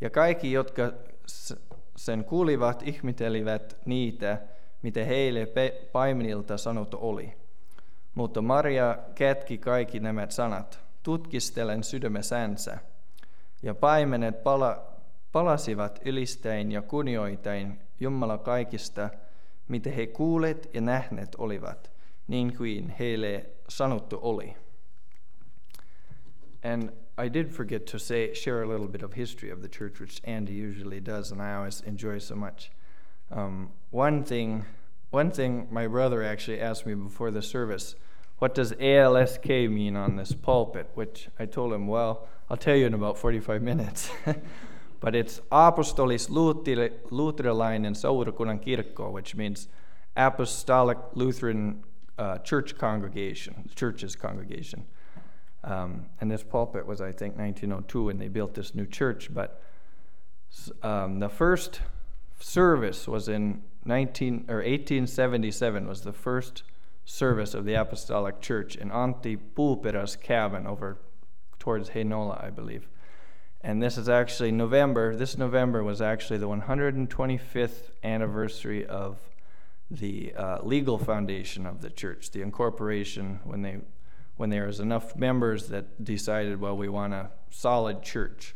Ja 0.00 0.10
kaikki, 0.10 0.52
jotka 0.52 0.92
sen 1.96 2.24
kuulivat, 2.24 2.82
ihmettelivät 2.82 3.76
niitä, 3.84 4.53
mitä 4.84 5.04
heille 5.04 5.48
paimenilta 5.92 6.58
sanottu 6.58 6.98
oli. 7.00 7.32
Mutta 8.14 8.42
Maria 8.42 8.98
kätki 9.14 9.58
kaikki 9.58 10.00
nämä 10.00 10.26
sanat, 10.28 10.80
tutkistellen 11.02 11.84
sydämessänsä. 11.84 12.78
Ja 13.62 13.74
paimenet 13.74 14.42
pala, 14.42 14.86
palasivat 15.32 16.00
ylistäin 16.04 16.72
ja 16.72 16.82
kunioitain 16.82 17.80
Jumala 18.00 18.38
kaikista, 18.38 19.10
mitä 19.68 19.90
he 19.90 20.06
kuulet 20.06 20.70
ja 20.74 20.80
nähneet 20.80 21.34
olivat, 21.38 21.90
niin 22.28 22.56
kuin 22.56 22.88
heille 22.98 23.46
sanottu 23.68 24.18
oli. 24.22 24.56
And 26.72 26.90
I 27.26 27.32
did 27.32 27.46
forget 27.46 27.84
to 27.84 27.98
say, 27.98 28.34
share 28.34 28.62
a 28.62 28.68
little 28.68 28.88
bit 28.88 29.02
of 29.02 29.16
history 29.16 29.52
of 29.52 29.60
the 29.60 29.68
church, 29.68 30.00
which 30.00 30.20
Andy 30.28 30.68
usually 30.70 31.06
does, 31.06 31.32
and 31.32 31.40
I 31.40 31.54
always 31.54 31.82
enjoy 31.86 32.20
so 32.20 32.36
much. 32.36 32.70
Um, 33.30 33.70
one 33.90 34.24
thing, 34.24 34.64
one 35.10 35.30
thing 35.30 35.68
my 35.70 35.86
brother 35.86 36.22
actually 36.22 36.60
asked 36.60 36.86
me 36.86 36.94
before 36.94 37.30
the 37.30 37.42
service, 37.42 37.94
what 38.38 38.54
does 38.54 38.72
ALSK 38.72 39.70
mean 39.70 39.96
on 39.96 40.16
this 40.16 40.32
pulpit? 40.32 40.90
Which 40.94 41.28
I 41.38 41.46
told 41.46 41.72
him, 41.72 41.86
well, 41.86 42.28
I'll 42.50 42.56
tell 42.56 42.76
you 42.76 42.86
in 42.86 42.94
about 42.94 43.16
45 43.16 43.62
minutes. 43.62 44.10
but 45.00 45.14
it's 45.14 45.40
Apostolis 45.50 46.28
Luterilainen 46.28 47.94
Seurakunnan 47.94 48.64
Kirkko, 48.64 49.12
which 49.12 49.34
means 49.34 49.68
Apostolic 50.16 50.98
Lutheran 51.14 51.82
uh, 52.18 52.38
Church 52.38 52.76
Congregation, 52.76 53.68
church's 53.74 54.14
congregation. 54.14 54.84
Um, 55.64 56.06
and 56.20 56.30
this 56.30 56.42
pulpit 56.42 56.86
was, 56.86 57.00
I 57.00 57.12
think, 57.12 57.36
1902 57.36 58.04
when 58.04 58.18
they 58.18 58.28
built 58.28 58.54
this 58.54 58.74
new 58.74 58.86
church. 58.86 59.32
But 59.32 59.62
um, 60.82 61.18
the 61.20 61.28
first 61.28 61.80
service 62.38 63.06
was 63.06 63.28
in 63.28 63.62
19 63.84 64.46
or 64.48 64.56
1877 64.56 65.86
was 65.86 66.02
the 66.02 66.12
first 66.12 66.62
service 67.04 67.54
of 67.54 67.64
the 67.64 67.74
Apostolic 67.74 68.40
Church 68.40 68.76
in 68.76 68.90
Antti 68.90 69.38
Puuperä's 69.54 70.16
cabin 70.16 70.66
over 70.66 70.98
towards 71.58 71.90
Heinola, 71.90 72.42
I 72.42 72.50
believe. 72.50 72.88
And 73.60 73.82
this 73.82 73.96
is 73.96 74.08
actually 74.08 74.52
November, 74.52 75.16
this 75.16 75.38
November 75.38 75.82
was 75.82 76.02
actually 76.02 76.38
the 76.38 76.48
125th 76.48 77.90
anniversary 78.02 78.84
of 78.84 79.18
the 79.90 80.34
uh, 80.34 80.58
legal 80.62 80.98
foundation 80.98 81.66
of 81.66 81.80
the 81.80 81.90
church, 81.90 82.30
the 82.30 82.42
incorporation, 82.42 83.40
when, 83.44 83.62
they, 83.62 83.78
when 84.36 84.50
there 84.50 84.66
was 84.66 84.80
enough 84.80 85.16
members 85.16 85.68
that 85.68 86.04
decided, 86.04 86.60
well, 86.60 86.76
we 86.76 86.88
want 86.88 87.14
a 87.14 87.30
solid 87.50 88.02
church. 88.02 88.54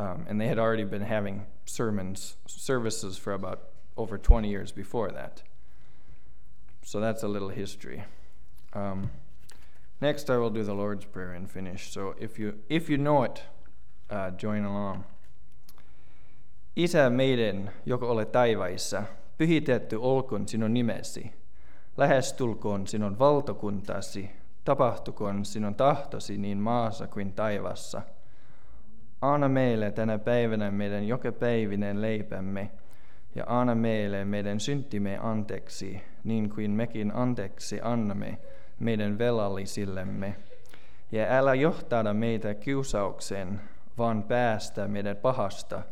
Um, 0.00 0.24
and 0.28 0.40
they 0.40 0.48
had 0.48 0.58
already 0.58 0.84
been 0.84 1.02
having 1.02 1.44
sermons, 1.66 2.36
services 2.46 3.18
for 3.18 3.34
about 3.34 3.60
over 3.98 4.16
20 4.16 4.48
years 4.48 4.72
before 4.72 5.10
that. 5.12 5.42
So 6.82 7.00
that's 7.00 7.22
a 7.22 7.28
little 7.28 7.50
history. 7.50 8.04
Um, 8.72 9.10
next, 10.00 10.30
I 10.30 10.38
will 10.38 10.48
do 10.48 10.64
the 10.64 10.72
Lord's 10.72 11.04
Prayer 11.04 11.32
and 11.34 11.50
finish. 11.50 11.92
So 11.92 12.14
if 12.18 12.38
you, 12.38 12.54
if 12.70 12.88
you 12.88 12.96
know 12.96 13.24
it, 13.24 13.42
uh, 14.08 14.30
join 14.30 14.64
along. 14.64 15.04
Isä 16.76 17.10
meidän, 17.10 17.70
joka 17.86 18.06
olet 18.06 18.32
taivaissa, 18.32 19.02
pyhitetty 19.38 19.96
olkoon 19.96 20.48
sinun 20.48 20.74
nimesi. 20.74 21.32
Lähestulkoon 21.96 22.86
sinun 22.86 23.18
valtakuntasi, 23.18 24.30
tapahtukoon 24.64 25.44
sinun 25.44 25.74
tahtosi 25.74 26.38
niin 26.38 26.58
maassa 26.58 27.06
kuin 27.06 27.32
taivassa. 27.32 28.02
Anna 29.20 29.48
meille 29.48 29.90
tänä 29.90 30.18
päivänä 30.18 30.70
meidän 30.70 31.08
jokapäivinen 31.08 32.02
leipämme, 32.02 32.70
ja 33.34 33.44
anna 33.46 33.74
meille 33.74 34.24
meidän 34.24 34.60
syntimme 34.60 35.18
anteeksi, 35.22 36.02
niin 36.24 36.50
kuin 36.50 36.70
mekin 36.70 37.12
anteeksi 37.14 37.80
annamme 37.82 38.38
meidän 38.78 39.18
velallisillemme. 39.18 40.36
Ja 41.12 41.26
älä 41.28 41.54
johtada 41.54 42.14
meitä 42.14 42.54
kiusaukseen, 42.54 43.60
vaan 43.98 44.22
päästä 44.22 44.88
meidät 44.88 45.22
pahasta, 45.22 45.82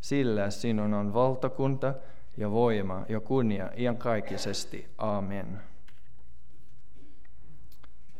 sillä 0.00 0.50
sinun 0.50 0.94
on 0.94 1.14
valtakunta 1.14 1.94
ja 2.36 2.50
voima 2.50 3.04
ja 3.08 3.20
kunnia 3.20 3.70
iankaikkisesti. 3.76 4.88
Amen. 4.98 5.60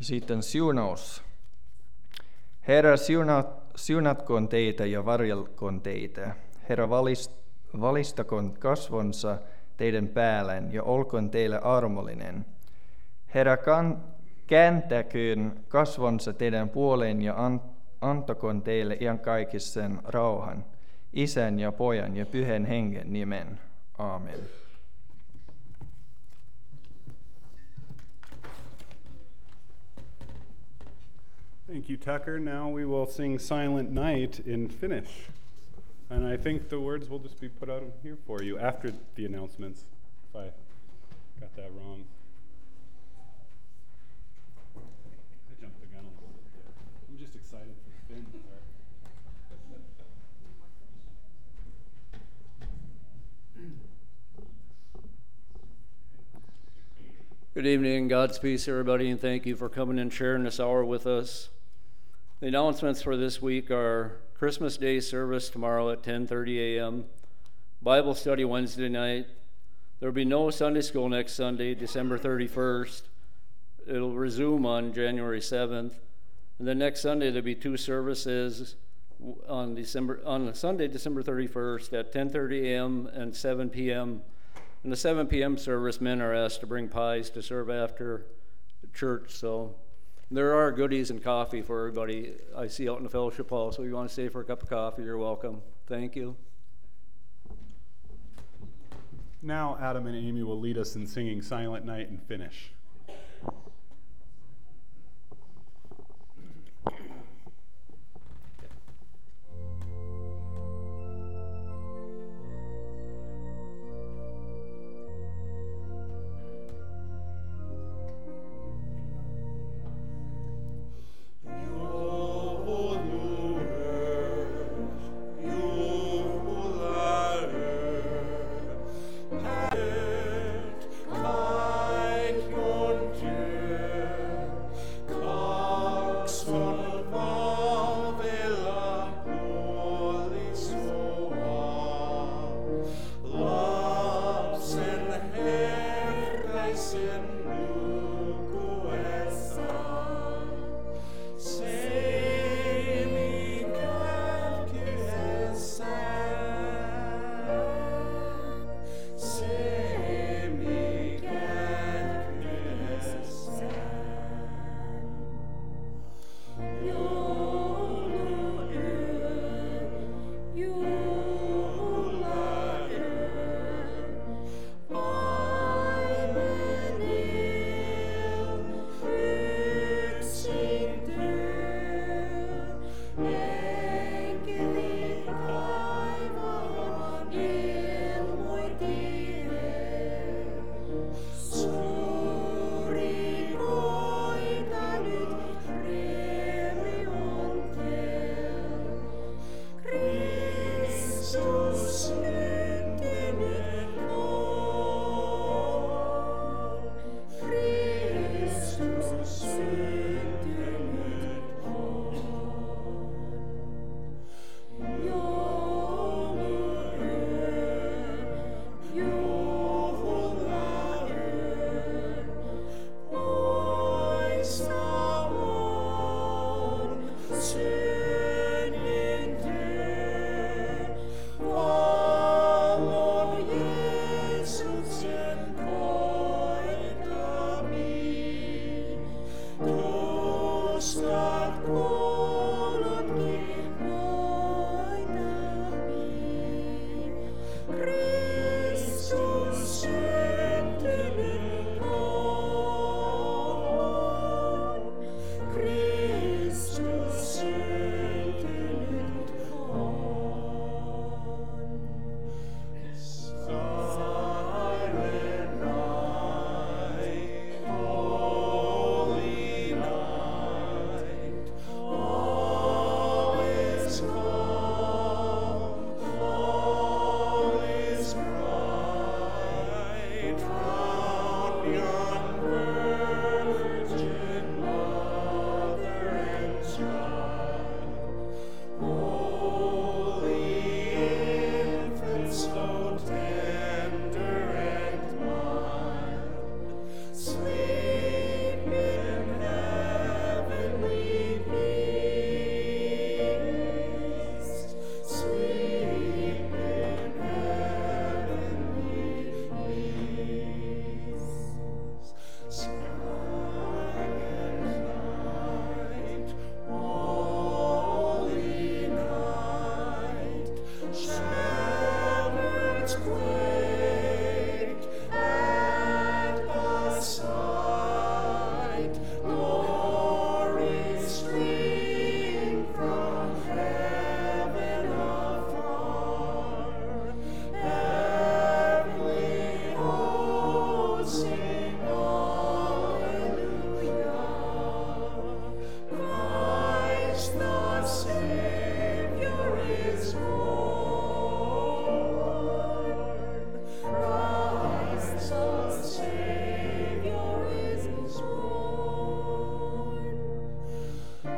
Sitten 0.01 0.43
siunaus. 0.43 1.23
Herra, 2.69 2.97
siunat, 2.97 3.66
siunatkoon 3.77 4.49
teitä 4.49 4.87
ja 4.87 5.05
varjelkoon 5.05 5.81
teitä. 5.81 6.35
Herra, 6.69 6.91
valist, 6.91 7.33
valistakoon 7.81 8.55
kasvonsa 8.59 9.39
teidän 9.77 10.09
päälleen 10.09 10.73
ja 10.73 10.83
olkoon 10.83 11.31
teille 11.31 11.59
armollinen. 11.59 12.47
Herra, 13.35 13.57
kan, 13.57 14.05
kääntäköön 14.47 15.65
kasvonsa 15.69 16.33
teidän 16.33 16.69
puoleen 16.69 17.23
ja 17.23 17.45
antakoon 17.45 17.77
antakoon 18.01 18.63
teille 18.63 18.97
iankaikkisen 19.01 19.99
rauhan, 20.05 20.65
isän 21.13 21.61
ja 21.61 21.73
pojan 21.73 22.17
ja 22.17 22.27
pyhän 22.27 22.65
hengen 22.65 23.13
nimen. 23.13 23.61
Amen. 23.99 24.41
Thank 31.69 31.89
you, 31.89 31.97
Tucker. 31.97 32.39
Now 32.39 32.69
we 32.69 32.85
will 32.85 33.07
sing 33.07 33.41
Silent 33.41 33.91
Night 33.91 34.39
in 34.47 34.69
Finnish. 34.69 35.09
And 36.09 36.25
I 36.25 36.37
think 36.37 36.69
the 36.69 36.79
words 36.79 37.11
will 37.11 37.19
just 37.19 37.41
be 37.41 37.49
put 37.49 37.69
out 37.69 37.83
here 38.05 38.17
for 38.25 38.41
you 38.41 38.57
after 38.57 38.93
the 39.17 39.27
announcements, 39.27 39.85
if 40.31 40.37
I 40.37 40.45
got 41.41 41.57
that 41.57 41.69
wrong. 41.77 42.05
I 44.77 45.61
jumped 45.61 45.81
the 45.81 45.87
gun 45.89 46.05
a 46.05 46.15
little 46.15 46.29
bit 46.37 46.53
there. 46.55 46.73
I'm 47.11 47.19
just 47.19 47.35
excited 47.35 47.75
for 47.85 48.15
Finn. 48.15 48.25
Good 57.55 57.67
evening, 57.67 58.07
God's 58.07 58.39
peace, 58.39 58.69
everybody, 58.69 59.11
and 59.11 59.21
thank 59.21 59.47
you 59.47 59.57
for 59.57 59.69
coming 59.69 59.99
and 59.99 60.13
sharing 60.13 60.45
this 60.45 60.61
hour 60.61 60.85
with 60.85 61.09
us. 61.09 61.49
The 62.39 62.49
announcements 62.49 63.01
for 63.01 63.17
this 63.17 63.41
week 63.41 63.71
are 63.71 64.21
Christmas 64.35 64.77
Day 64.77 65.01
service 65.01 65.49
tomorrow 65.49 65.91
at 65.91 66.03
10:30 66.03 66.77
a.m., 66.77 67.07
Bible 67.81 68.15
study 68.15 68.45
Wednesday 68.45 68.91
night. 68.91 69.27
There 69.99 70.11
will 70.11 70.15
be 70.15 70.27
no 70.27 70.51
Sunday 70.51 70.83
school 70.83 71.09
next 71.09 71.33
Sunday, 71.33 71.75
December 71.75 72.19
31st. 72.19 73.05
It'll 73.87 74.13
resume 74.13 74.67
on 74.67 74.93
January 74.93 75.41
7th, 75.41 75.95
and 76.59 76.69
then 76.69 76.79
next 76.79 77.01
Sunday 77.01 77.31
there'll 77.31 77.43
be 77.43 77.55
two 77.55 77.79
services 77.79 78.77
on 79.49 79.75
December 79.75 80.21
on 80.27 80.53
Sunday, 80.55 80.89
December 80.89 81.23
31st 81.23 81.99
at 81.99 82.13
10:30 82.13 82.65
a.m. 82.65 83.11
and 83.15 83.35
7 83.35 83.71
p.m. 83.71 84.21
In 84.85 84.91
the 84.91 84.97
7 84.97 85.27
p.m. 85.27 85.57
service, 85.57 86.03
men 86.03 86.21
are 86.21 86.35
asked 86.35 86.61
to 86.61 86.67
bring 86.67 86.89
pies 86.89 87.31
to 87.31 87.41
serve 87.41 87.71
after 87.71 88.27
church. 88.93 89.31
So 89.31 89.77
there 90.31 90.55
are 90.55 90.73
goodies 90.73 91.11
and 91.11 91.23
coffee 91.23 91.63
for 91.63 91.81
everybody 91.81 92.35
I 92.57 92.67
see 92.67 92.89
out 92.89 92.99
in 92.99 93.05
the 93.05 93.11
fellowship 93.11 93.51
hall. 93.51 93.73
So 93.73 93.83
if 93.83 93.89
you 93.89 93.95
want 93.95 94.09
to 94.09 94.13
stay 94.13 94.29
for 94.29 94.41
a 94.41 94.45
cup 94.45 94.63
of 94.63 94.69
coffee, 94.69 95.03
you're 95.03 95.19
welcome. 95.19 95.63
Thank 95.87 96.17
you. 96.17 96.37
Now, 99.43 99.79
Adam 99.81 100.07
and 100.07 100.17
Amy 100.17 100.43
will 100.43 100.59
lead 100.59 100.79
us 100.79 100.97
in 100.97 101.07
singing 101.07 101.43
Silent 101.43 101.85
Night 101.85 102.09
and 102.09 102.21
finish. 102.23 102.73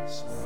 Father, 0.09 0.38